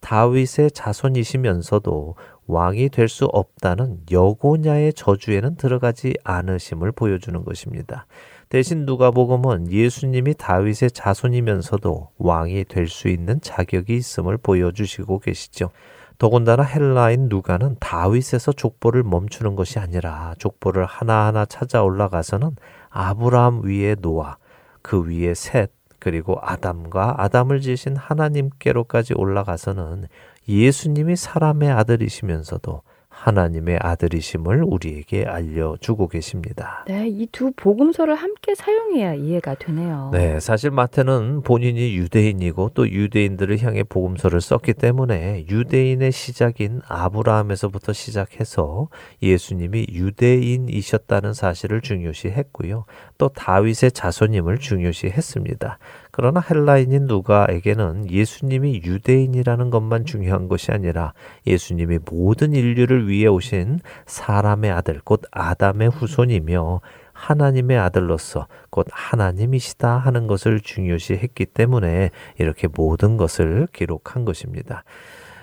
다윗의 0.01 0.69
자손이시면서도 0.71 2.15
왕이 2.47 2.89
될 2.89 3.09
수 3.09 3.25
없다는 3.25 4.01
여고냐의 4.11 4.93
저주에는 4.93 5.55
들어가지 5.55 6.13
않으심을 6.23 6.91
보여주는 6.91 7.43
것입니다. 7.43 8.05
대신 8.49 8.85
누가복음은 8.85 9.71
예수님이 9.71 10.35
다윗의 10.35 10.91
자손이면서도 10.91 12.09
왕이 12.19 12.65
될 12.65 12.87
수 12.87 13.07
있는 13.07 13.41
자격이 13.41 13.95
있음을 13.95 14.37
보여주시고 14.37 15.19
계시죠. 15.19 15.71
더군다나 16.17 16.63
헬라인 16.63 17.27
누가는 17.29 17.75
다윗에서 17.79 18.53
족보를 18.53 19.03
멈추는 19.03 19.55
것이 19.55 19.79
아니라 19.79 20.33
족보를 20.37 20.85
하나하나 20.85 21.45
찾아 21.45 21.83
올라가서는 21.83 22.55
아브라함 22.89 23.61
위에 23.63 23.95
노아, 23.95 24.37
그 24.81 25.03
위에 25.03 25.33
셋, 25.33 25.71
그리고 25.99 26.37
아담과 26.41 27.15
아담을 27.17 27.61
지으신 27.61 27.95
하나님께로까지 27.95 29.13
올라가서는 29.15 30.05
예수님이 30.47 31.15
사람의 31.15 31.71
아들이시면서도 31.71 32.83
하나님의 33.15 33.79
아들이심을 33.81 34.63
우리에게 34.65 35.25
알려주고 35.25 36.07
계십니다. 36.09 36.83
네, 36.87 37.07
이 37.07 37.25
두 37.31 37.51
복음서를 37.55 38.15
함께 38.15 38.53
사용해야 38.55 39.15
이해가 39.15 39.55
되네요. 39.55 40.09
네, 40.13 40.39
사실 40.39 40.69
마태는 40.71 41.41
본인이 41.41 41.95
유대인이고 41.97 42.71
또 42.73 42.87
유대인들을 42.87 43.61
향해 43.63 43.83
복음서를 43.83 44.41
썼기 44.41 44.73
때문에 44.73 45.45
유대인의 45.49 46.11
시작인 46.11 46.81
아브라함에서부터 46.87 47.93
시작해서 47.93 48.89
예수님이 49.21 49.87
유대인이셨다는 49.91 51.33
사실을 51.33 51.81
중요시 51.81 52.29
했고요. 52.29 52.85
또 53.17 53.29
다윗의 53.29 53.91
자손임을 53.91 54.59
중요시 54.59 55.07
했습니다. 55.07 55.77
그러나 56.17 56.39
헬라인인 56.39 57.07
누가에게는 57.07 58.09
예수님이 58.09 58.83
유대인이라는 58.85 59.69
것만 59.69 60.05
중요한 60.05 60.47
것이 60.47 60.71
아니라 60.71 61.11
예수님이 61.45 61.99
모든 62.09 62.53
인류를 62.53 63.09
위해 63.09 63.27
오신 63.27 63.81
사람의 64.05 64.71
아들, 64.71 65.01
곧 65.03 65.23
아담의 65.31 65.89
후손이며 65.89 66.79
하나님의 67.11 67.77
아들로서 67.77 68.47
곧 68.69 68.87
하나님이시다 68.91 69.97
하는 69.97 70.25
것을 70.27 70.61
중요시 70.61 71.15
했기 71.15 71.45
때문에 71.45 72.11
이렇게 72.37 72.69
모든 72.69 73.17
것을 73.17 73.67
기록한 73.73 74.23
것입니다. 74.23 74.85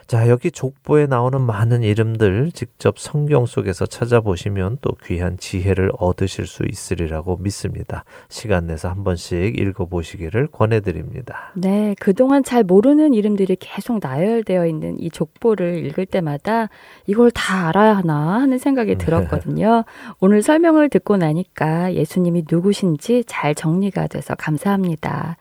자, 0.07 0.28
여기 0.28 0.50
족보에 0.50 1.07
나오는 1.07 1.40
많은 1.40 1.82
이름들 1.82 2.53
직접 2.53 2.98
성경 2.98 3.46
속에서 3.46 3.86
찾아보시면 3.86 4.78
또 4.80 4.92
귀한 5.05 5.38
지혜를 5.38 5.92
얻으실 5.98 6.46
수 6.46 6.64
있으리라고 6.68 7.36
믿습니다. 7.38 8.05
시간 8.28 8.66
내서 8.66 8.88
한 8.88 9.05
번씩 9.05 9.59
읽어보시기를 9.59 10.48
권해드립니다. 10.48 11.53
네, 11.55 11.94
그동안 11.98 12.44
잘 12.44 12.62
모르는 12.62 13.14
이름들이 13.14 13.57
계속 13.59 14.00
나열되어 14.03 14.66
있는 14.66 14.98
이 14.98 15.11
족보를 15.11 15.86
읽을 15.86 16.07
때마다 16.07 16.68
이걸 17.07 17.30
다 17.30 17.68
알아야 17.68 17.96
하나 17.96 18.40
하는 18.40 18.59
생각이 18.59 18.96
들었거든요. 18.96 19.84
오늘 20.20 20.42
설명을 20.42 20.88
듣고 20.88 21.16
나니까 21.16 21.94
예수님이 21.94 22.44
누구신지 22.50 23.24
잘 23.26 23.55
정리가 23.55 24.09
돼서 24.09 24.34
감사합니다. 24.34 25.36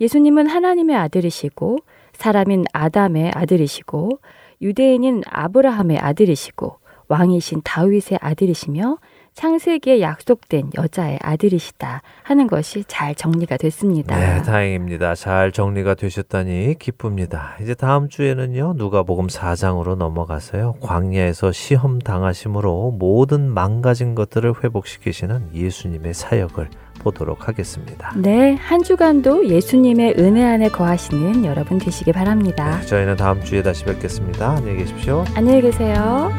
예수님은 0.00 0.46
하나님의 0.46 0.96
아들이시고 0.96 1.78
사람인 2.14 2.64
아담의 2.72 3.32
아들이시고 3.34 4.18
유대인인 4.62 5.22
아브라함의 5.28 5.98
아들이시고 5.98 6.78
왕이신 7.08 7.62
다윗의 7.64 8.18
아들이시며 8.20 8.98
창세기에 9.34 10.00
약속된 10.00 10.70
여자의 10.78 11.18
아들이시다 11.20 12.02
하는 12.22 12.46
것이 12.46 12.84
잘 12.86 13.14
정리가 13.14 13.56
됐습니다. 13.56 14.16
네, 14.16 14.42
다행입니다. 14.42 15.16
잘 15.16 15.50
정리가 15.50 15.94
되셨다니 15.94 16.76
기쁩니다. 16.78 17.56
이제 17.60 17.74
다음 17.74 18.08
주에는요, 18.08 18.74
누가복음 18.76 19.26
4장으로 19.26 19.96
넘어가서요, 19.96 20.76
광야에서 20.80 21.50
시험 21.50 21.98
당하심으로 21.98 22.92
모든 22.92 23.52
망가진 23.52 24.14
것들을 24.14 24.54
회복시키시는 24.62 25.50
예수님의 25.52 26.14
사역을 26.14 26.68
보도록 27.04 27.46
하겠습니다. 27.46 28.12
네, 28.16 28.54
한 28.54 28.82
주간도 28.82 29.46
예수님의 29.48 30.14
은혜 30.18 30.42
안에 30.42 30.68
거하시는 30.70 31.44
여러분 31.44 31.78
되시기 31.78 32.12
바랍니다. 32.12 32.80
네, 32.80 32.86
저희는 32.86 33.16
다음 33.16 33.44
주에 33.44 33.62
다시 33.62 33.84
뵙겠습니다. 33.84 34.52
안녕히 34.56 34.78
계십시오. 34.78 35.24
안녕히 35.36 35.60
계세요. 35.60 36.32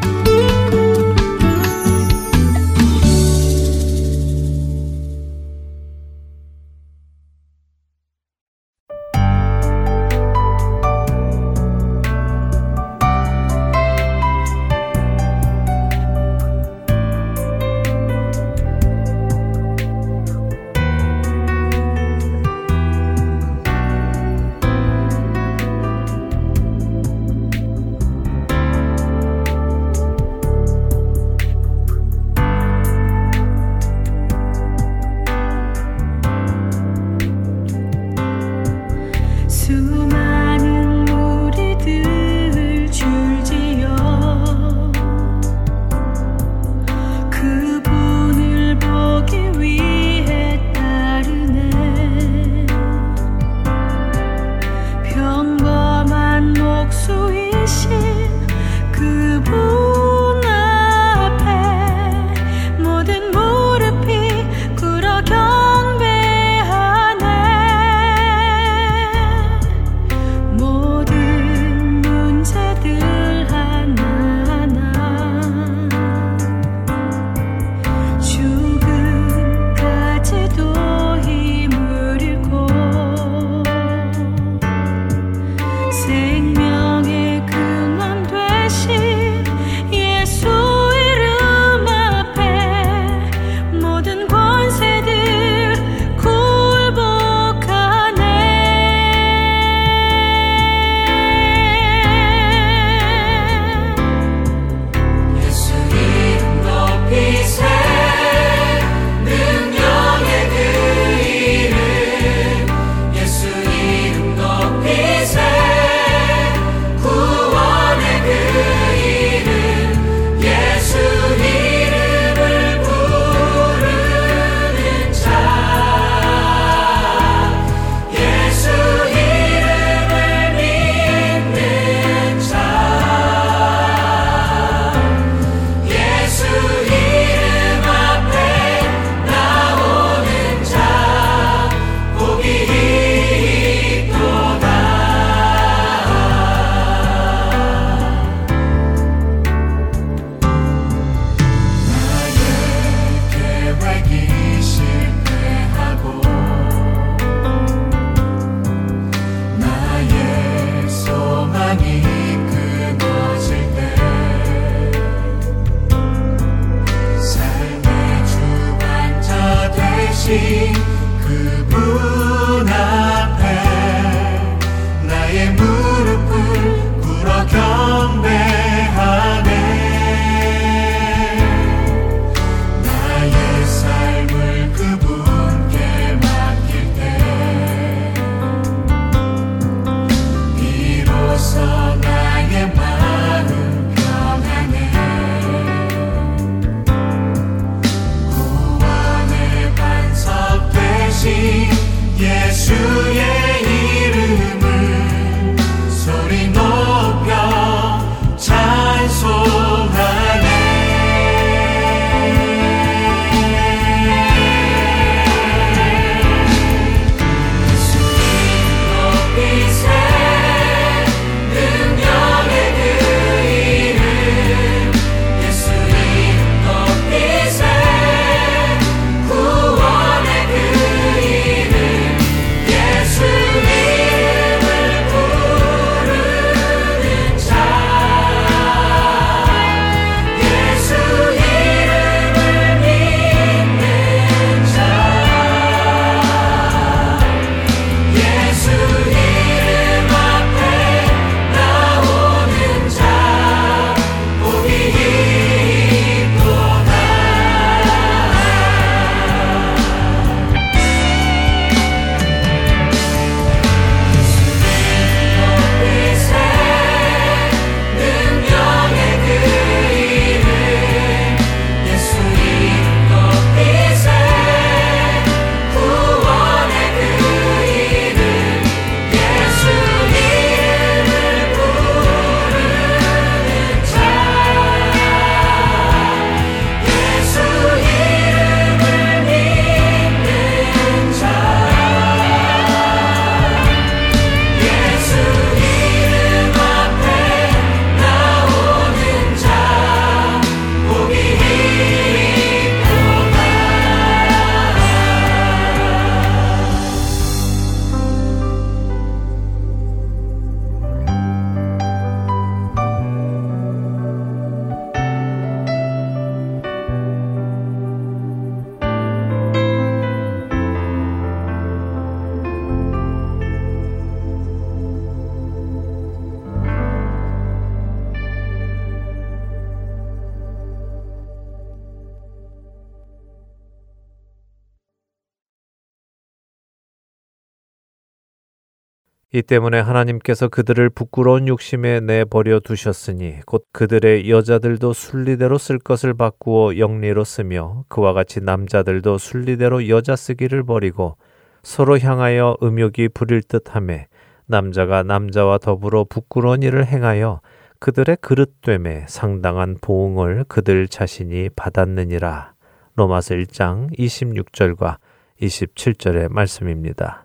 이 339.34 339.41
때문에 339.41 339.80
하나님께서 339.80 340.47
그들을 340.47 340.89
부끄러운 340.91 341.47
욕심에 341.47 341.99
내버려 341.99 342.59
두셨으니 342.59 343.39
곧 343.45 343.65
그들의 343.73 344.30
여자들도 344.30 344.93
순리대로 344.93 345.57
쓸 345.57 345.80
것을 345.80 346.13
바꾸어 346.13 346.78
영리로 346.78 347.23
쓰며 347.23 347.84
그와 347.89 348.13
같이 348.13 348.39
남자들도 348.39 349.17
순리대로 349.17 349.89
여자 349.89 350.15
쓰기를 350.15 350.63
버리고 350.63 351.17
서로 351.63 351.99
향하여 351.99 352.57
음욕이 352.61 353.09
부릴 353.13 353.41
듯함에 353.41 354.07
남자가 354.45 355.03
남자와 355.03 355.57
더불어 355.57 356.05
부끄러운 356.05 356.61
일을 356.61 356.86
행하여 356.86 357.41
그들의 357.80 358.17
그릇됨에 358.21 359.05
상당한 359.07 359.76
보응을 359.82 360.45
그들 360.47 360.88
자신이 360.88 361.49
받았느니라. 361.55 362.53
로마서 362.95 363.36
1장 363.36 363.97
26절과 363.97 364.97
27절의 365.41 366.32
말씀입니다. 366.32 367.24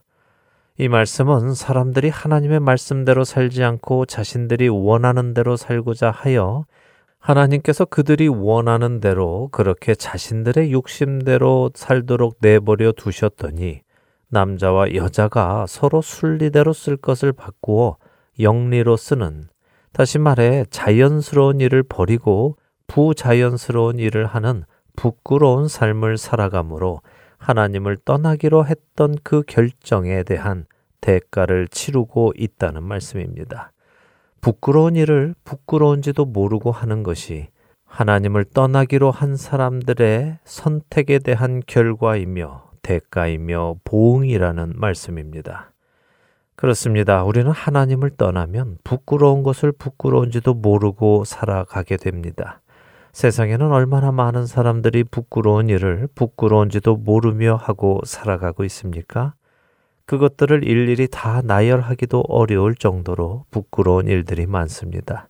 이 0.81 0.89
말씀은 0.89 1.53
사람들이 1.53 2.09
하나님의 2.09 2.61
말씀대로 2.61 3.23
살지 3.25 3.63
않고 3.63 4.07
자신들이 4.07 4.69
원하는 4.69 5.35
대로 5.35 5.55
살고자 5.55 6.11
하여 6.11 6.65
하나님께서 7.19 7.85
그들이 7.85 8.29
원하는 8.29 8.99
대로 8.99 9.51
그렇게 9.53 9.95
자신들의 9.95 10.73
욕심대로 10.73 11.73
살도록 11.75 12.39
내버려 12.41 12.93
두셨더니 12.93 13.83
남자와 14.31 14.95
여자가 14.95 15.67
서로 15.69 16.01
순리대로 16.01 16.73
쓸 16.73 16.97
것을 16.97 17.35
바꾸어 17.35 17.99
영리로 18.39 18.97
쓰는 18.97 19.49
다시 19.93 20.19
말해 20.19 20.65
자연스러운 20.71 21.61
일을 21.61 21.83
버리고 21.83 22.57
부자연스러운 22.87 23.99
일을 23.99 24.25
하는 24.25 24.65
부끄러운 24.97 25.69
삶을 25.69 26.17
살아가므로 26.17 27.03
하나님을 27.37 27.97
떠나기로 28.05 28.67
했던 28.67 29.17
그 29.25 29.43
결정에 29.47 30.23
대한 30.23 30.67
대가를 31.01 31.69
치르고 31.69 32.33
있다는 32.37 32.83
말씀입니다. 32.83 33.73
부끄러운 34.41 34.97
일을 34.97 35.35
부끄러운지도 35.45 36.25
모르고 36.25 36.71
하는 36.71 37.03
것이 37.03 37.49
하나님을 37.85 38.45
떠나기로 38.45 39.11
한 39.11 39.37
사람들의 39.37 40.39
선택에 40.45 41.19
대한 41.19 41.61
결과이며 41.67 42.71
대가이며 42.83 43.77
보응이라는 43.85 44.73
말씀입니다. 44.77 45.73
그렇습니다. 46.57 47.25
우리는 47.25 47.51
하나님을 47.51 48.11
떠나면 48.17 48.79
부끄러운 48.85 49.43
것을 49.43 49.73
부끄러운지도 49.73 50.55
모르고 50.55 51.25
살아가게 51.25 51.97
됩니다. 51.97 52.61
세상에는 53.13 53.73
얼마나 53.73 54.13
많은 54.13 54.47
사람들이 54.47 55.05
부끄러운 55.05 55.69
일을 55.69 56.09
부끄러운지도 56.15 56.97
모르며 56.97 57.57
하고 57.57 58.01
살아가고 58.05 58.65
있습니까? 58.65 59.35
그것들을 60.11 60.65
일일이 60.65 61.07
다 61.07 61.41
나열하기도 61.45 62.25
어려울 62.27 62.75
정도로 62.75 63.45
부끄러운 63.53 64.09
일들이 64.09 64.45
많습니다. 64.45 65.29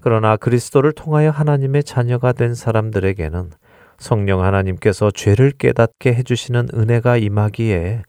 그러나 0.00 0.36
그리스도를 0.36 0.92
통하여 0.92 1.30
하나님의 1.30 1.82
자녀가 1.82 2.30
된 2.30 2.54
사람들에게는 2.54 3.50
성령 3.98 4.44
하나님께서 4.44 5.10
죄를 5.10 5.50
깨닫게 5.50 6.14
해주시는 6.14 6.68
은혜가 6.74 7.16
임하기에 7.16 8.02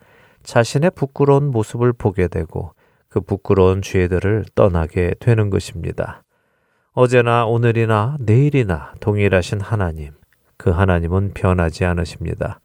자신의 0.44 0.92
부끄러운 0.94 1.50
모습을 1.50 1.92
보게 1.92 2.28
되고 2.28 2.74
그 3.10 3.20
부끄러운 3.20 3.82
죄들을 3.82 4.46
떠나게 4.54 5.16
되는 5.20 5.50
것입니다. 5.50 6.22
어제나 6.92 7.48
오늘이나 7.48 8.18
내일이나 8.20 8.94
동일하신 9.00 9.60
하나님, 9.60 10.12
그 10.56 10.70
하나님은 10.70 11.32
변하지 11.34 11.84
않으십니다. 11.84 12.60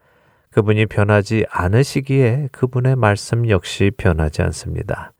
그분이 0.53 0.86
변하지 0.86 1.46
않으시기에 1.48 2.48
그분의 2.51 2.96
말씀 2.96 3.48
역시 3.48 3.92
변하지 3.96 4.42
않습니다. 4.42 5.12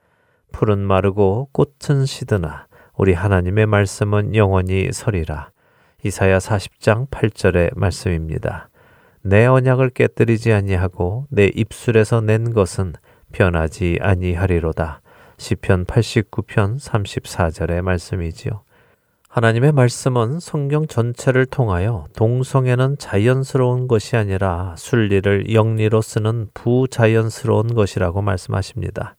풀은 0.51 0.81
마르고 0.81 1.51
꽃은 1.53 2.05
시드나 2.05 2.67
우리 2.97 3.13
하나님의 3.13 3.67
말씀은 3.67 4.35
영원히 4.35 4.91
서리라. 4.93 5.51
이사야 6.03 6.39
40장 6.39 7.09
8절의 7.11 7.79
말씀입니다. 7.79 8.71
내 9.23 9.47
언약을 9.47 9.91
깨뜨리지 9.91 10.53
아니하고 10.53 11.27
내 11.31 11.47
입술에서 11.55 12.21
낸 12.21 12.53
것은 12.53 12.95
변하지 13.33 13.99
아니하리로다. 14.01 15.01
시편 15.37 15.85
89편 15.85 16.81
34절의 16.81 17.83
말씀이지요. 17.83 18.63
하나님의 19.31 19.71
말씀은 19.71 20.41
성경 20.41 20.89
전체를 20.89 21.47
통하여 21.47 22.05
동성애는 22.17 22.99
자연스러운 22.99 23.87
것이 23.87 24.17
아니라 24.17 24.75
순리를 24.77 25.55
영리로 25.55 26.03
쓰는 26.03 26.49
부자연스러운 26.53 27.77
것이라고 27.77 28.23
말씀하십니다. 28.23 29.15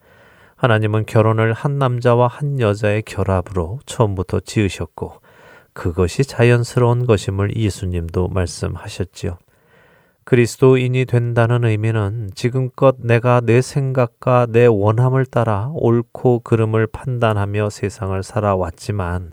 하나님은 0.58 1.06
결혼을 1.06 1.54
한 1.54 1.78
남자와 1.78 2.28
한 2.28 2.60
여자의 2.60 3.04
결합으로 3.04 3.80
처음부터 3.86 4.42
지으셨고 4.42 5.14
그것이 5.72 6.26
자연스러운 6.26 7.06
것임을 7.06 7.56
예수님도 7.56 8.28
말씀하셨지요. 8.28 9.38
그리스도인이 10.26 11.06
된다는 11.06 11.64
의미는 11.64 12.32
지금껏 12.36 12.98
내가 13.00 13.40
내 13.40 13.62
생각과 13.62 14.48
내 14.50 14.66
원함을 14.66 15.26
따라 15.26 15.72
옳고 15.74 16.40
그름을 16.40 16.88
판단하며 16.88 17.70
세상을 17.70 18.22
살아왔지만 18.22 19.32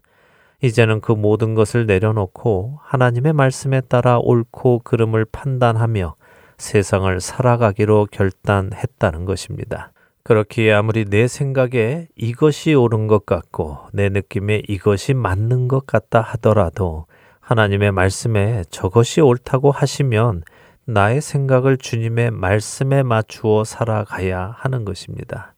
이제는 0.60 1.00
그 1.00 1.12
모든 1.12 1.54
것을 1.54 1.86
내려놓고 1.86 2.80
하나님의 2.82 3.32
말씀에 3.32 3.80
따라 3.82 4.18
옳고 4.18 4.80
그름을 4.80 5.24
판단하며 5.24 6.16
세상을 6.58 7.20
살아가기로 7.20 8.08
결단했다는 8.10 9.24
것입니다. 9.24 9.92
그렇기에 10.24 10.72
아무리 10.72 11.04
내 11.04 11.28
생각에 11.28 12.08
이것이 12.16 12.74
옳은 12.74 13.06
것 13.06 13.24
같고 13.24 13.78
내 13.92 14.08
느낌에 14.08 14.62
이것이 14.68 15.14
맞는 15.14 15.68
것 15.68 15.86
같다 15.86 16.20
하더라도 16.20 17.06
하나님의 17.40 17.92
말씀에 17.92 18.64
저것이 18.68 19.20
옳다고 19.22 19.70
하시면 19.70 20.42
나의 20.84 21.20
생각을 21.20 21.78
주님의 21.78 22.32
말씀에 22.32 23.02
맞추어 23.04 23.64
살아가야 23.64 24.54
하는 24.58 24.84
것입니다. 24.84 25.54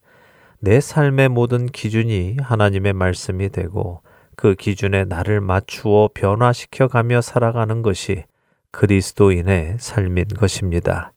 내 0.59 0.79
삶의 0.79 1.29
모든 1.29 1.65
기준이 1.65 2.37
하나님의 2.39 2.93
말씀이 2.93 3.49
되고 3.49 4.01
그 4.41 4.55
기준에 4.55 5.05
나를 5.05 5.39
맞추어 5.39 6.09
변화시켜 6.15 6.87
가며 6.87 7.21
살아가는 7.21 7.83
것이 7.83 8.23
그리스도인의 8.71 9.75
삶인 9.77 10.29
것입니다. 10.29 11.13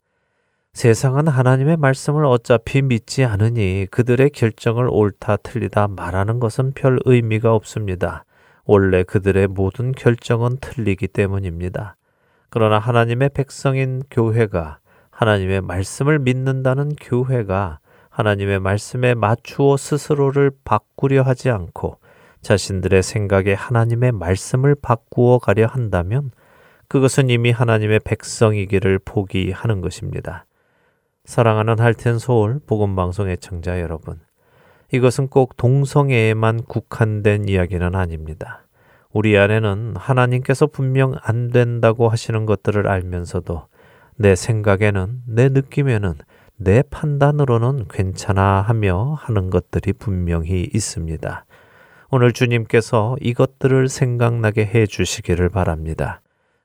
세상은 0.74 1.28
하나님의 1.28 1.78
말씀을 1.78 2.26
어차피 2.26 2.82
믿지 2.82 3.24
않으니 3.24 3.86
그들의 3.90 4.28
결정을 4.28 4.88
옳다 4.90 5.38
틀리다 5.38 5.88
말하는 5.88 6.38
것은 6.38 6.72
별 6.74 6.98
의미가 7.06 7.54
없습니다. 7.54 8.26
원래 8.66 9.02
그들의 9.02 9.46
모든 9.46 9.92
결정은 9.92 10.58
틀리기 10.60 11.08
때문입니다. 11.08 11.96
그러나 12.50 12.78
하나님의 12.78 13.30
백성인 13.32 14.02
교회가 14.10 14.80
하나님의 15.10 15.62
말씀을 15.62 16.18
믿는다는 16.18 16.94
교회가 17.00 17.78
하나님의 18.10 18.60
말씀에 18.60 19.14
맞추어 19.14 19.78
스스로를 19.78 20.50
바꾸려 20.62 21.22
하지 21.22 21.48
않고 21.48 22.03
자신들의 22.44 23.02
생각에 23.02 23.54
하나님의 23.54 24.12
말씀을 24.12 24.76
바꾸어 24.76 25.40
가려 25.40 25.66
한다면 25.66 26.30
그것은 26.86 27.30
이미 27.30 27.50
하나님의 27.50 28.00
백성이기를 28.04 29.00
포기하는 29.04 29.80
것입니다. 29.80 30.46
사랑하는 31.24 31.80
할텐 31.80 32.20
서울 32.20 32.60
복음 32.64 32.94
방송 32.94 33.28
애청자 33.28 33.80
여러분. 33.80 34.20
이것은 34.92 35.28
꼭 35.28 35.56
동성애에만 35.56 36.64
국한된 36.64 37.48
이야기는 37.48 37.94
아닙니다. 37.96 38.66
우리 39.10 39.36
안에는 39.36 39.94
하나님께서 39.96 40.66
분명 40.66 41.14
안 41.22 41.48
된다고 41.48 42.08
하시는 42.08 42.46
것들을 42.46 42.86
알면서도 42.86 43.66
내 44.16 44.36
생각에는 44.36 45.22
내 45.26 45.48
느낌에는 45.48 46.14
내 46.56 46.82
판단으로는 46.82 47.86
괜찮아 47.88 48.60
하며 48.60 49.14
하는 49.18 49.50
것들이 49.50 49.92
분명히 49.94 50.68
있습니다. 50.72 51.44
오늘 52.16 52.32
주님께서 52.32 53.16
이것들을 53.20 53.88
생각나게 53.88 54.64
해 54.64 54.86
주시기를 54.86 55.48
바랍니다. 55.48 56.20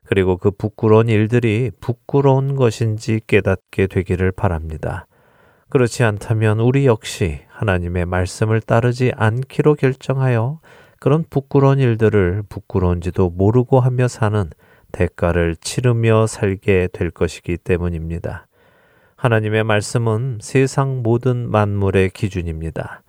그리고 0.05 0.37
그 0.37 0.51
부끄러운 0.51 1.09
일들이 1.09 1.71
부끄러운 1.81 2.55
것인지 2.55 3.19
깨닫게 3.25 3.87
되기를 3.87 4.31
바랍니다. 4.31 5.07
그렇지 5.69 6.03
않다면 6.03 6.59
우리 6.59 6.85
역시 6.85 7.39
하나님의 7.47 8.05
말씀을 8.05 8.61
따르지 8.61 9.11
않기로 9.15 9.73
결정하여 9.73 10.59
그런 10.99 11.25
부끄러운 11.27 11.79
일들을 11.79 12.43
부끄러운지도 12.47 13.31
모르고 13.31 13.79
하며 13.79 14.07
사는 14.07 14.51
대가를 14.91 15.55
치르며 15.55 16.27
살게 16.27 16.89
될 16.93 17.09
것이기 17.09 17.57
때문입니다. 17.57 18.45
하나님의 19.15 19.63
말씀은 19.63 20.37
세상 20.41 21.01
모든 21.01 21.49
만물의 21.49 22.11
기준입니다. 22.11 23.01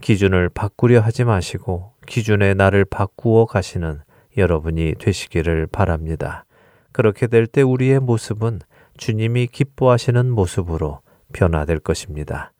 기준을 0.00 0.48
바꾸려 0.50 1.00
하지 1.00 1.24
마시고 1.24 1.92
기준의 2.06 2.54
나를 2.54 2.84
바꾸어 2.84 3.46
가시는 3.46 4.00
여러분이 4.36 4.94
되시기를 4.98 5.66
바랍니다. 5.66 6.44
그렇게 6.92 7.26
될 7.26 7.46
때 7.46 7.62
우리의 7.62 8.00
모습은 8.00 8.60
주님이 8.96 9.46
기뻐하시는 9.48 10.30
모습으로 10.30 11.00
변화될 11.32 11.78
것입니다. 11.80 12.52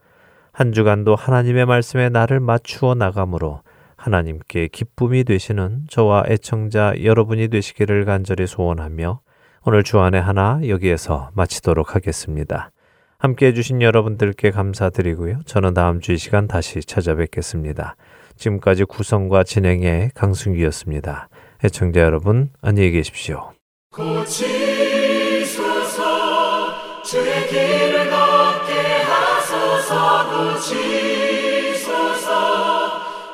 한 0.52 0.72
주간도 0.72 1.14
하나님의 1.14 1.66
말씀에 1.66 2.08
나를 2.08 2.40
맞추어 2.40 2.94
나가므로 2.94 3.62
하나님께 3.96 4.68
기쁨이 4.68 5.24
되시는 5.24 5.86
저와 5.88 6.24
애청자 6.28 6.94
여러분이 7.02 7.48
되시기를 7.48 8.04
간절히 8.04 8.46
소원하며 8.46 9.20
오늘 9.64 9.82
주안의 9.82 10.22
하나 10.22 10.60
여기에서 10.66 11.30
마치도록 11.34 11.94
하겠습니다. 11.94 12.70
함께 13.20 13.46
해주신 13.46 13.82
여러분들께 13.82 14.52
감사드리고요. 14.52 15.40
저는 15.44 15.74
다음 15.74 16.00
주 16.00 16.12
이 16.12 16.18
시간 16.18 16.46
다시 16.46 16.80
찾아뵙겠습니다. 16.80 17.96
지금까지 18.36 18.84
구성과 18.84 19.42
진행의 19.42 20.12
강승기였습니다. 20.14 21.28
애청자 21.64 22.00
여러분, 22.00 22.50
안녕히 22.62 22.92
계십시오. 22.92 23.50
고치소서 23.90 24.38
주의 27.02 27.48
길을 27.48 28.08
걷게 28.08 28.72
하소서 29.02 30.54
고치소서 30.54 30.78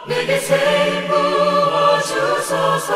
내게 0.09 0.39
새힘 0.39 1.09
부어주소서 1.09 2.95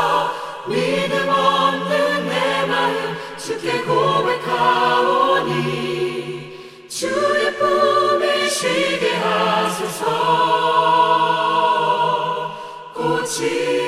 믿음 0.68 1.28
없는 1.28 2.28
내 2.28 2.66
마음 2.66 3.14
주께 3.36 3.82
고백하오 3.82 5.17
지게 8.58 9.14
하소서. 9.14 10.04
꽃이 12.92 13.87